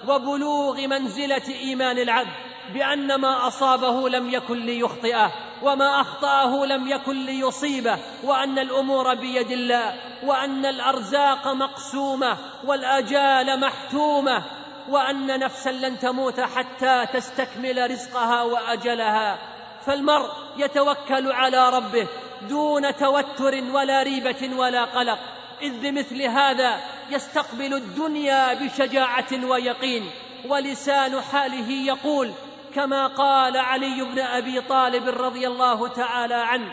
وبلوغ 0.08 0.86
منزلة 0.86 1.48
إيمان 1.48 1.98
العبد 1.98 2.32
بأن 2.74 3.14
ما 3.14 3.46
أصابه 3.46 4.08
لم 4.08 4.30
يكن 4.30 4.58
ليخطئه 4.58 5.32
وما 5.62 6.00
أخطأه 6.00 6.66
لم 6.66 6.88
يكن 6.88 7.26
ليصيبه 7.26 7.98
وأن 8.24 8.58
الأمور 8.58 9.14
بيد 9.14 9.50
الله 9.50 9.94
وأن 10.24 10.66
الأرزاق 10.66 11.48
مقسومة 11.48 12.38
والأجال 12.64 13.60
محتومة 13.60 14.44
وأن 14.88 15.38
نفسا 15.38 15.70
لن 15.70 15.98
تموت 15.98 16.40
حتى 16.40 17.06
تستكمل 17.12 17.90
رزقها 17.90 18.42
وأجلها. 18.42 19.38
فالمرء 19.86 20.30
يتوكل 20.56 21.32
على 21.32 21.70
ربه 21.70 22.08
دون 22.48 22.96
توتر 22.96 23.64
ولا 23.72 24.02
ريبة 24.02 24.56
ولا 24.56 24.84
قلق. 24.84 25.18
إذ 25.62 25.80
بمثل 25.80 26.22
هذا 26.22 26.80
يستقبل 27.10 27.74
الدنيا 27.74 28.54
بشجاعة 28.54 29.44
ويقين. 29.44 30.10
ولسان 30.48 31.20
حاله 31.20 31.70
يقول 31.70 32.32
كما 32.74 33.06
قال 33.06 33.56
علي 33.56 34.04
بن 34.04 34.18
أبي 34.18 34.60
طالب 34.60 35.08
رضي 35.08 35.46
الله 35.46 35.88
تعالى 35.88 36.34
عنه 36.34 36.72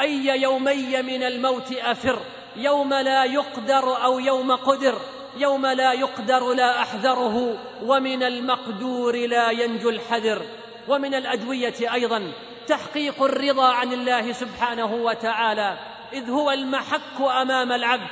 أي 0.00 0.42
يومي 0.42 1.02
من 1.02 1.22
الموت 1.22 1.72
أفر 1.72 2.18
يوم 2.56 2.94
لا 2.94 3.24
يقدر 3.24 4.04
أو 4.04 4.18
يوم 4.18 4.52
قدر. 4.52 4.94
يوم 5.36 5.66
لا 5.66 5.92
يقدر 5.92 6.52
لا 6.52 6.82
أحذره 6.82 7.58
ومن 7.82 8.22
المقدور 8.22 9.16
لا 9.16 9.50
ينجو 9.50 9.90
الحذر. 9.90 10.42
ومن 10.88 11.14
الأدوية 11.14 11.94
أيضا 11.94 12.32
تحقيق 12.66 13.22
الرضا 13.22 13.72
عن 13.72 13.92
الله 13.92 14.32
سبحانه 14.32 14.94
وتعالى. 14.94 15.78
إذ 16.12 16.30
هو 16.30 16.50
المحك 16.50 17.20
أمام 17.20 17.72
العبد. 17.72 18.08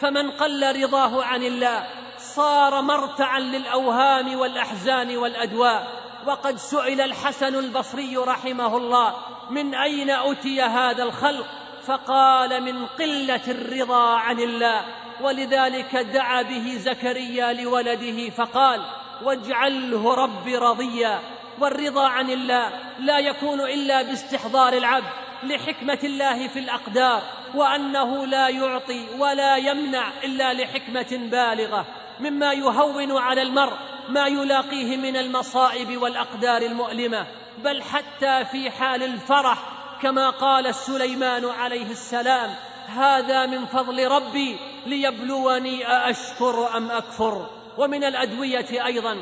فمن 0.00 0.30
قل 0.30 0.82
رضاه 0.82 1.24
عن 1.24 1.42
الله 1.42 1.86
صار 2.18 2.82
مرتعا 2.82 3.40
للأوهام 3.40 4.38
والأحزان 4.38 5.16
والأدواء. 5.16 5.86
وقد 6.26 6.56
سئل 6.56 7.00
الحسن 7.00 7.54
البصري 7.54 8.16
رحمه 8.16 8.76
الله 8.76 9.14
من 9.50 9.74
أين 9.74 10.10
اتي 10.10 10.62
هذا 10.62 11.02
الخلق؟ 11.02 11.46
فقال 11.86 12.62
من 12.62 12.86
قلة 12.86 13.42
الرضا 13.48 14.16
عن 14.16 14.40
الله. 14.40 14.84
ولذلك 15.20 15.96
دعا 15.96 16.42
به 16.42 16.76
زكريا 16.78 17.52
لولده 17.52 18.30
فقال 18.30 18.80
واجعله 19.22 20.14
رب 20.14 20.48
رضيا 20.48 21.20
والرضا 21.60 22.08
عن 22.08 22.30
الله 22.30 22.72
لا 22.98 23.18
يكون 23.18 23.60
إلا 23.60 24.02
باستحضار 24.02 24.72
العبد 24.72 25.10
لحكمة 25.42 25.98
الله 26.04 26.48
في 26.48 26.58
الأقدار 26.58 27.22
وأنه 27.54 28.26
لا 28.26 28.48
يعطي 28.48 29.06
ولا 29.18 29.56
يمنع 29.56 30.12
إلا 30.24 30.54
لحكمة 30.54 31.28
بالغة 31.30 31.86
مما 32.20 32.52
يهون 32.52 33.18
على 33.18 33.42
المرء 33.42 33.76
ما 34.08 34.26
يلاقيه 34.26 34.96
من 34.96 35.16
المصائب 35.16 36.02
والأقدار 36.02 36.62
المؤلمة 36.62 37.26
بل 37.64 37.82
حتى 37.82 38.44
في 38.44 38.70
حال 38.70 39.02
الفرح 39.02 39.58
كما 40.02 40.30
قال 40.30 40.74
سليمان 40.74 41.44
عليه 41.44 41.90
السلام 41.90 42.54
هذا 42.86 43.46
من 43.46 43.66
فضل 43.66 44.08
ربي 44.08 44.56
ليبلوني 44.86 45.86
أأشكر 45.86 46.76
أم 46.76 46.90
أكفر. 46.90 47.46
ومن 47.78 48.04
الأدوية 48.04 48.86
أيضا 48.86 49.16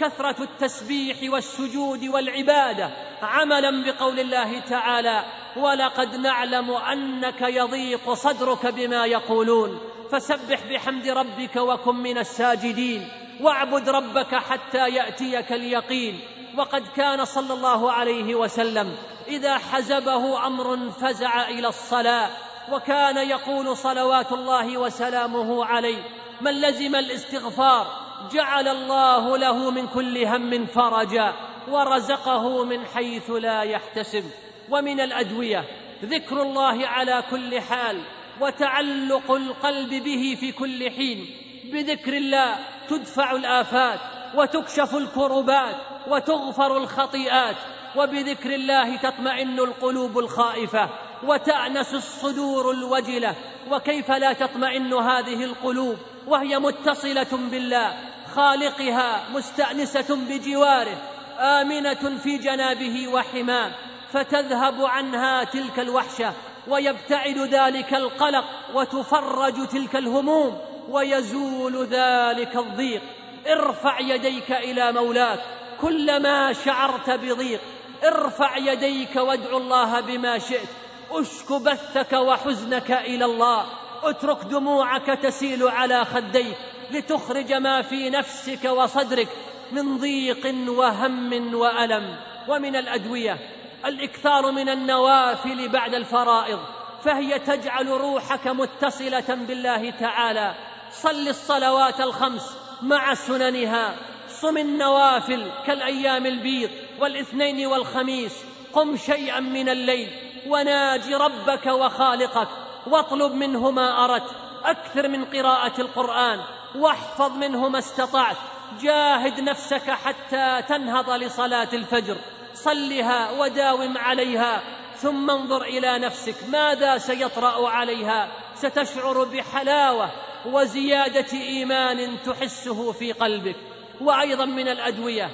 كثرة 0.00 0.42
التسبيح 0.42 1.32
والسجود 1.32 2.04
والعبادة 2.04 2.90
عملا 3.22 3.84
بقول 3.84 4.20
الله 4.20 4.60
تعالى 4.60 5.24
ولقد 5.56 6.16
نعلم 6.16 6.70
أنك 6.70 7.40
يضيق 7.40 8.12
صدرك 8.12 8.66
بما 8.66 9.06
يقولون. 9.06 9.80
فسبح 10.12 10.60
بحمد 10.70 11.08
ربك 11.08 11.56
وكن 11.56 11.94
من 11.94 12.18
الساجدين. 12.18 13.08
واعبد 13.40 13.88
ربك 13.88 14.34
حتى 14.34 14.88
يأتيك 14.88 15.52
اليقين. 15.52 16.20
وقد 16.56 16.82
كان 16.96 17.24
صلى 17.24 17.54
الله 17.54 17.92
عليه 17.92 18.34
وسلم 18.34 18.96
إذا 19.28 19.58
حزبه 19.58 20.46
أمر 20.46 20.90
فزع 20.90 21.48
إلى 21.48 21.68
الصلاة. 21.68 22.30
وكان 22.72 23.16
يقول 23.16 23.76
صلوات 23.76 24.32
الله 24.32 24.78
وسلامه 24.78 25.64
عليه 25.64 26.02
من 26.40 26.60
لزم 26.60 26.94
الاستغفار 26.94 27.86
جعل 28.32 28.68
الله 28.68 29.38
له 29.38 29.70
من 29.70 29.86
كل 29.86 30.24
هم 30.24 30.66
فرجا 30.66 31.34
ورزقه 31.68 32.64
من 32.64 32.86
حيث 32.86 33.30
لا 33.30 33.62
يحتسب. 33.62 34.24
ومن 34.70 35.00
الأدوية 35.00 35.64
ذكر 36.04 36.42
الله 36.42 36.86
على 36.86 37.24
كل 37.30 37.60
حال 37.60 38.02
وتعلق 38.40 39.30
القلب 39.30 39.90
به 39.90 40.36
في 40.40 40.52
كل 40.52 40.90
حين 40.90 41.26
بذكر 41.72 42.12
الله 42.12 42.58
تدفع 42.88 43.32
الآفات 43.32 44.00
وتكشف 44.34 44.94
الكربات 44.94 45.76
وتغفر 46.08 46.76
الخطيئات 46.76 47.56
وبذكر 47.96 48.54
الله 48.54 48.96
تطمئن 48.96 49.58
القلوب 49.58 50.18
الخائفة. 50.18 50.88
وتأنس 51.22 51.94
الصدور 51.94 52.70
الوجلة 52.70 53.34
وكيف 53.70 54.10
لا 54.10 54.32
تطمئن 54.32 54.94
هذه 54.94 55.44
القلوب؟ 55.44 55.96
وهي 56.26 56.58
متصلة 56.58 57.26
بالله 57.32 57.96
خالقها 58.34 59.28
مستأنسة 59.30 60.16
بجواره 60.16 60.96
آمنة 61.38 62.18
في 62.22 62.38
جنابه 62.38 63.08
وحماه 63.08 63.70
فتذهب 64.12 64.84
عنها 64.84 65.44
تلك 65.44 65.78
الوحشة 65.78 66.32
ويبتعد 66.68 67.38
ذلك 67.38 67.94
القلق 67.94 68.44
وتفرج 68.74 69.68
تلك 69.68 69.96
الهموم 69.96 70.58
ويزول 70.88 71.86
ذلك 71.86 72.56
الضيق. 72.56 73.02
ارفع 73.46 74.00
يديك 74.00 74.52
إلى 74.52 74.92
مولاك 74.92 75.40
كلما 75.80 76.52
شعرت 76.52 77.10
بضيق. 77.10 77.60
ارفع 78.04 78.56
يديك 78.56 79.16
وادع 79.16 79.56
الله 79.56 80.00
بما 80.00 80.38
شئت. 80.38 80.68
أشك 81.10 81.52
بثك 81.52 82.12
وحزنك 82.12 82.90
إلى 82.90 83.24
الله. 83.24 83.66
اترك 84.02 84.44
دموعك 84.44 85.06
تسيل 85.06 85.68
على 85.68 86.04
خديك. 86.04 86.56
لتخرج 86.90 87.52
ما 87.52 87.82
في 87.82 88.10
نفسك 88.10 88.64
وصدرك 88.64 89.28
من 89.72 89.98
ضيق 89.98 90.54
وهم 90.68 91.54
وألم. 91.54 92.16
ومن 92.48 92.76
الأدوية 92.76 93.38
الإكثار 93.86 94.50
من 94.50 94.68
النوافل 94.68 95.68
بعد 95.68 95.94
الفرائض. 95.94 96.58
فهي 97.04 97.38
تجعل 97.38 97.88
روحك 97.88 98.48
متصلة 98.48 99.34
بالله 99.48 99.90
تعالى. 99.90 100.54
صل 100.92 101.28
الصلوات 101.28 102.00
الخمس 102.00 102.56
مع 102.82 103.14
سننها. 103.14 103.96
صم 104.28 104.56
النوافل 104.56 105.50
كالأيام 105.66 106.26
البيض 106.26 106.70
والإثنين 107.00 107.66
والخميس. 107.66 108.44
قم 108.72 108.96
شيئا 108.96 109.40
من 109.40 109.68
الليل. 109.68 110.29
وناج 110.46 111.12
ربك 111.12 111.66
وخالقك 111.66 112.48
واطلب 112.86 113.32
منه 113.32 113.70
ما 113.70 114.04
أردت 114.04 114.30
أكثر 114.64 115.08
من 115.08 115.24
قراءة 115.24 115.80
القرآن 115.80 116.40
واحفظ 116.74 117.36
منه 117.36 117.68
ما 117.68 117.78
استطعت 117.78 118.36
جاهد 118.80 119.40
نفسك 119.40 119.90
حتى 119.90 120.62
تنهض 120.68 121.10
لصلاة 121.10 121.68
الفجر 121.72 122.16
صلها 122.54 123.30
وداوم 123.30 123.98
عليها 123.98 124.62
ثم 124.96 125.30
انظر 125.30 125.62
إلى 125.62 125.98
نفسك 125.98 126.34
ماذا 126.48 126.98
سيطرأ 126.98 127.68
عليها؟ 127.68 128.28
ستشعر 128.54 129.24
بحلاوة 129.24 130.10
وزيادة 130.46 131.32
إيمان 131.32 132.22
تحسه 132.22 132.92
في 132.92 133.12
قلبك. 133.12 133.56
وأيضا 134.00 134.44
من 134.44 134.68
الأدوية 134.68 135.30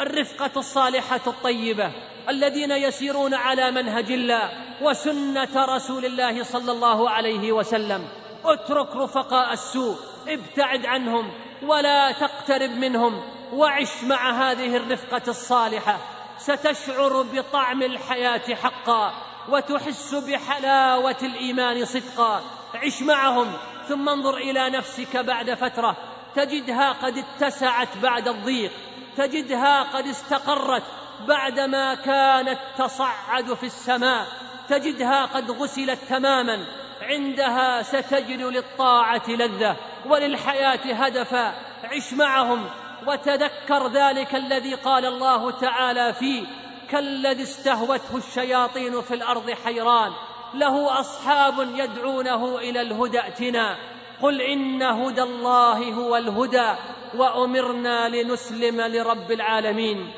الرفقة 0.00 0.50
الصالحة 0.56 1.20
الطيبة. 1.26 1.92
الذين 2.28 2.70
يسيرون 2.70 3.34
على 3.34 3.70
منهج 3.70 4.12
الله 4.12 4.50
وسنة 4.82 5.64
رسول 5.76 6.04
الله 6.04 6.44
صلى 6.44 6.72
الله 6.72 7.10
عليه 7.10 7.52
وسلم. 7.52 8.08
اترك 8.44 8.96
رفقاء 8.96 9.52
السوء 9.52 9.96
ابتعد 10.28 10.86
عنهم 10.86 11.32
ولا 11.62 12.12
تقترب 12.12 12.70
منهم 12.70 13.22
وعش 13.52 14.04
مع 14.04 14.30
هذه 14.30 14.76
الرفقة 14.76 15.22
الصالحة. 15.28 15.98
ستشعر 16.38 17.22
بطعم 17.22 17.82
الحياة 17.82 18.54
حقا 18.54 19.12
وتحس 19.48 20.14
بحلاوة 20.14 21.16
الإيمان 21.22 21.84
صدقا. 21.84 22.42
عش 22.74 23.02
معهم 23.02 23.52
ثم 23.88 24.08
انظر 24.08 24.36
إلى 24.36 24.70
نفسك 24.70 25.16
بعد 25.16 25.54
فترة. 25.54 25.96
تجدها 26.36 26.92
قد 26.92 27.18
اتسعت 27.18 27.98
بعد 28.02 28.28
الضيق 28.28 28.72
تجدها 29.16 29.82
قد 29.82 30.06
استقرت 30.06 30.82
بعدما 31.28 31.94
كانت 31.94 32.58
تصعد 32.78 33.54
في 33.54 33.66
السماء 33.66 34.26
تجدها 34.68 35.24
قد 35.24 35.50
غسلت 35.50 35.98
تماما. 36.08 36.66
عندها 37.02 37.82
ستجد 37.82 38.42
للطاعة 38.42 39.22
لذة 39.28 39.76
وللحياة 40.06 40.94
هدفا. 40.94 41.54
عش 41.84 42.12
معهم 42.12 42.64
وتذكر 43.06 43.88
ذلك 43.88 44.34
الذي 44.34 44.74
قال 44.74 45.06
الله 45.06 45.50
تعالى 45.50 46.12
فيه 46.12 46.46
كالذي 46.90 47.42
استهوته 47.42 48.16
الشياطين 48.16 49.00
في 49.00 49.14
الأرض 49.14 49.50
حيران 49.50 50.12
له 50.54 51.00
أصحاب 51.00 51.54
يدعونه 51.58 52.58
إلى 52.58 52.80
الهدى 52.80 53.20
ائتنا. 53.20 53.76
قل 54.22 54.40
إن 54.40 54.82
هدى 54.82 55.22
الله 55.22 55.92
هو 55.92 56.16
الهدى 56.16 56.74
وأمرنا 57.14 58.08
لنسلم 58.08 58.80
لرب 58.80 59.32
العالمين. 59.32 60.12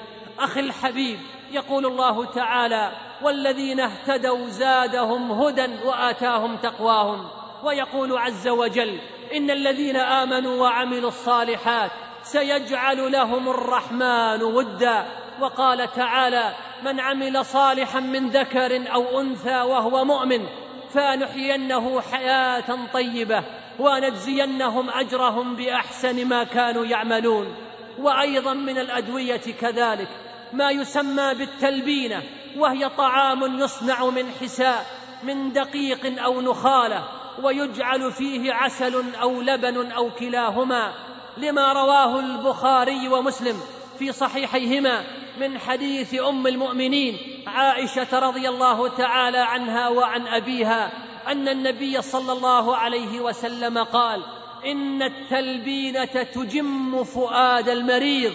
أخي 0.44 0.60
الحبيب 0.60 1.18
يقول 1.52 1.86
الله 1.86 2.24
تعالى 2.24 2.92
والذين 3.22 3.80
اهتدوا 3.80 4.48
زادهم 4.48 5.32
هدى 5.32 5.68
وآتاهم 5.84 6.56
تقواهم 6.56 7.28
ويقول 7.64 8.18
عز 8.18 8.48
وجل 8.48 9.00
إن 9.34 9.50
الذين 9.50 9.96
آمنوا 9.96 10.62
وعملوا 10.62 11.08
الصالحات 11.08 11.90
سيجعل 12.22 13.12
لهم 13.12 13.48
الرحمن 13.48 14.42
ودا 14.42 15.04
وقال 15.40 15.92
تعالى 15.92 16.54
من 16.82 17.00
عمل 17.00 17.44
صالحا 17.44 18.00
من 18.00 18.28
ذكر 18.28 18.94
أو 18.94 19.20
أنثى 19.20 19.60
وهو 19.60 20.04
مؤمن 20.04 20.46
فنحيينه 20.90 22.00
حياة 22.00 22.78
طيبة 22.92 23.44
ونجزينهم 23.78 24.90
أجرهم 24.90 25.56
بأحسن 25.56 26.28
ما 26.28 26.44
كانوا 26.44 26.86
يعملون 26.86 27.54
وأيضا 27.98 28.54
من 28.54 28.78
الأدوية 28.78 29.42
كذلك 29.60 30.08
ما 30.52 30.70
يسمى 30.70 31.34
بالتلبينة 31.34 32.22
وهي 32.56 32.88
طعام 32.88 33.60
يصنع 33.60 34.06
من 34.06 34.32
حساء 34.40 34.86
من 35.22 35.52
دقيق 35.52 36.22
أو 36.22 36.40
نخالة 36.40 37.04
ويجعل 37.42 38.12
فيه 38.12 38.52
عسل 38.52 39.14
أو 39.22 39.42
لبن 39.42 39.92
أو 39.92 40.10
كلاهما 40.10 40.92
لما 41.36 41.72
رواه 41.72 42.20
البخاري 42.20 43.08
ومسلم 43.08 43.60
في 43.98 44.12
صحيحيهما 44.12 45.04
من 45.40 45.58
حديث 45.58 46.20
أم 46.20 46.46
المؤمنين 46.46 47.18
عائشة 47.46 48.18
رضي 48.18 48.48
الله 48.48 48.88
تعالى 48.88 49.38
عنها 49.38 49.88
وعن 49.88 50.26
أبيها 50.26 50.92
أن 51.28 51.48
النبي 51.48 52.02
صلى 52.02 52.32
الله 52.32 52.76
عليه 52.76 53.20
وسلم 53.20 53.78
قال 53.78 54.22
إن 54.66 55.02
التلبينة 55.02 56.04
تجم 56.04 57.04
فؤاد 57.04 57.68
المريض. 57.68 58.32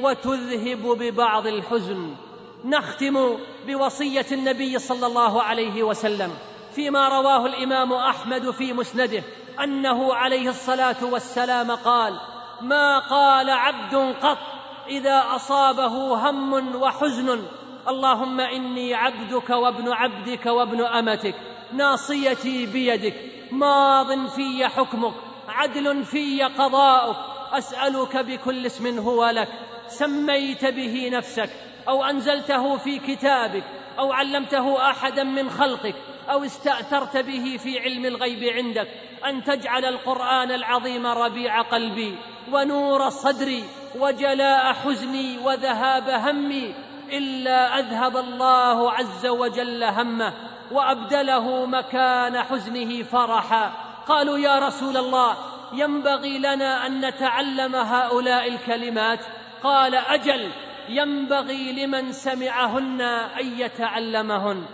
وتذهب 0.00 0.82
ببعض 0.98 1.46
الحزن. 1.46 2.14
نختم 2.64 3.38
بوصية 3.66 4.26
النبي 4.32 4.78
صلى 4.78 5.06
الله 5.06 5.42
عليه 5.42 5.82
وسلم 5.82 6.30
فيما 6.74 7.08
رواه 7.08 7.46
الإمام 7.46 7.92
أحمد 7.92 8.50
في 8.50 8.72
مسنده 8.72 9.22
أنه 9.64 10.14
عليه 10.14 10.48
الصلاة 10.48 11.04
والسلام 11.04 11.70
قال 11.70 12.20
ما 12.60 12.98
قال 12.98 13.50
عبد 13.50 13.94
قط 14.22 14.38
إذا 14.88 15.24
أصابه 15.34 16.30
هم 16.30 16.76
وحزن. 16.76 17.42
اللهم 17.88 18.40
إني 18.40 18.94
عبدك 18.94 19.50
وابن 19.50 19.92
عبدك 19.92 20.46
وابن 20.46 20.84
أمتك. 20.84 21.34
ناصيتي 21.72 22.66
بيدك. 22.66 23.14
ماض 23.52 24.26
في 24.28 24.68
حكمك. 24.68 25.14
عدل 25.48 26.04
في 26.04 26.42
قضاؤك. 26.42 27.16
أسألك 27.52 28.16
بكل 28.16 28.66
اسم 28.66 28.98
هو 28.98 29.26
لك. 29.26 29.48
سميت 29.98 30.64
به 30.64 31.10
نفسك 31.12 31.50
أو 31.88 32.04
أنزلته 32.04 32.76
في 32.76 32.98
كتابك 32.98 33.64
أو 33.98 34.12
علمته 34.12 34.90
أحدا 34.90 35.24
من 35.24 35.50
خلقك 35.50 35.94
أو 36.30 36.44
استأثرت 36.44 37.16
به 37.16 37.56
في 37.62 37.78
علم 37.78 38.04
الغيب 38.04 38.44
عندك. 38.44 38.88
أن 39.26 39.44
تجعل 39.44 39.84
القرآن 39.84 40.50
العظيم 40.50 41.06
ربيع 41.06 41.62
قلبي 41.62 42.18
ونور 42.52 43.08
صدري 43.08 43.64
وجلاء 43.98 44.72
حزني 44.72 45.38
وذهاب 45.38 46.08
همي 46.08 46.74
إلا 47.12 47.78
أذهب 47.78 48.16
الله 48.16 48.92
عز 48.92 49.26
وجل 49.26 49.84
همه 49.84 50.32
وأبدله 50.72 51.66
مكان 51.66 52.42
حزنه 52.42 53.02
فرحا. 53.02 53.72
قالوا 54.08 54.38
يا 54.38 54.58
رسول 54.58 54.96
الله 54.96 55.36
ينبغي 55.72 56.38
لنا 56.38 56.86
أن 56.86 57.00
نتعلم 57.00 57.76
هؤلاء 57.76 58.48
الكلمات 58.48 59.20
قال 59.64 59.94
أجل 59.94 60.50
ينبغي 60.88 61.72
لمن 61.72 62.12
سمعهن 62.12 63.00
أن 63.40 63.58
يتعلمهن. 63.58 64.64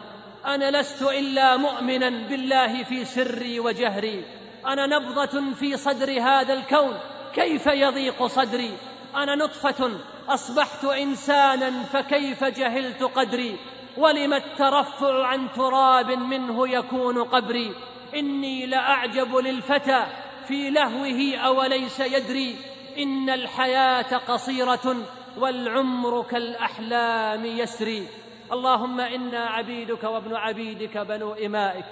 أنا 0.46 0.80
لست 0.80 1.02
إلا 1.02 1.56
مؤمنا 1.56 2.08
بالله 2.28 2.84
في 2.84 3.04
سري 3.04 3.60
وجهري. 3.60 4.24
أنا 4.66 4.86
نبضة 4.86 5.54
في 5.54 5.76
صدر 5.76 6.20
هذا 6.20 6.54
الكون. 6.54 6.98
كيف 7.34 7.66
يضيق 7.66 8.26
صدري؟ 8.26 8.72
أنا 9.16 9.34
نطفة. 9.34 9.90
أصبحت 10.28 10.84
إنسانا 10.84 11.82
فكيف 11.82 12.44
جهلت 12.44 13.02
قدري؟ 13.02 13.56
ولم 13.96 14.32
الترفع 14.32 15.26
عن 15.26 15.48
تراب 15.56 16.10
منه 16.10 16.68
يكون 16.68 17.24
قبري؟ 17.24 17.74
إني 18.16 18.66
لأعجب 18.66 19.36
للفتى 19.36 20.06
في 20.48 20.70
لهوه 20.70 21.36
أوليس 21.36 22.00
يدري. 22.00 22.56
إن 22.98 23.30
الحياة 23.30 24.16
قصيرة 24.16 24.96
والعمر 25.36 26.22
كالأحلام 26.22 27.44
يسري. 27.44 28.08
اللهم 28.52 29.00
إنا 29.00 29.46
عبيدك 29.46 30.04
وابن 30.04 30.34
عبيدك 30.34 30.98
بنو 30.98 31.32
إمائك. 31.32 31.84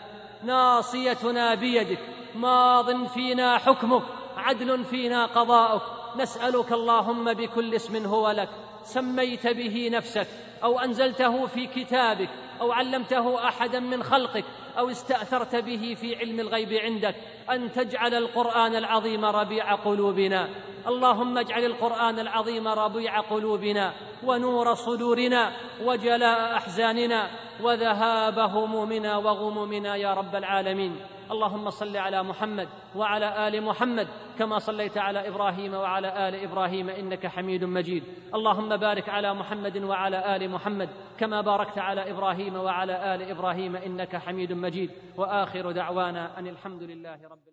ناصيتنا 0.45 1.55
بيدك. 1.55 1.99
ماض 2.35 3.07
فينا 3.07 3.59
حكمك. 3.59 4.03
عدل 4.37 4.85
فينا 4.85 5.27
قضاؤك. 5.27 5.83
نسألك 6.16 6.73
اللهم 6.73 7.35
بكل 7.35 7.75
اسم 7.75 8.07
هو 8.07 8.31
لك. 8.31 8.49
سميت 8.85 9.47
به 9.47 9.90
نفسك. 9.92 10.27
أو 10.62 10.79
أنزلته 10.79 11.47
في 11.47 11.66
كتابك. 11.66 12.31
أو 12.61 12.73
علمته 12.73 13.49
أحدا 13.49 13.81
من 13.81 14.03
خلقك. 14.03 14.45
أو 14.78 14.90
استأثرت 14.90 15.56
به 15.56 15.96
في 16.00 16.16
علم 16.16 16.40
الغيب 16.40 16.72
عندك 16.72 17.14
أن 17.50 17.72
تجعل 17.72 18.14
القرآن 18.14 18.76
العظيم 18.76 19.24
ربيع 19.24 19.74
قلوبنا. 19.74 20.48
اللهم 20.86 21.38
اجعل 21.38 21.64
القرآن 21.64 22.18
العظيم 22.18 22.68
ربيع 22.68 23.20
قلوبنا 23.20 23.92
ونور 24.24 24.74
صدورنا 24.74 25.52
وجلاء 25.84 26.56
أحزاننا 26.56 27.30
وذهاب 27.62 28.38
همومنا 28.38 29.16
وغمومنا 29.16 29.96
يا 29.96 30.14
رب 30.14 30.36
العالمين. 30.36 31.15
اللهم 31.30 31.70
صل 31.70 31.96
على 31.96 32.22
محمد 32.22 32.68
وعلى 32.96 33.48
آل 33.48 33.62
محمد 33.62 34.08
كما 34.38 34.58
صليت 34.58 34.98
على 34.98 35.28
إبراهيم 35.28 35.74
وعلى 35.74 36.28
آل 36.28 36.34
إبراهيم 36.34 36.88
إنك 36.88 37.26
حميد 37.26 37.64
مجيد. 37.64 38.04
اللهم 38.34 38.76
بارك 38.76 39.08
على 39.08 39.34
محمد 39.34 39.76
وعلى 39.76 40.36
آل 40.36 40.50
محمد 40.50 40.88
كما 41.18 41.40
باركت 41.40 41.78
على 41.78 42.10
إبراهيم 42.10 42.56
وعلى 42.56 43.14
آل 43.14 43.22
إبراهيم 43.30 43.76
إنك 43.76 44.16
حميد 44.16 44.52
مجيد. 44.52 44.90
وآخر 45.16 45.72
دعوانا 45.72 46.38
أن 46.38 46.46
الحمد 46.46 46.82
لله 46.82 47.10
رب 47.10 47.22
العالمين. 47.22 47.46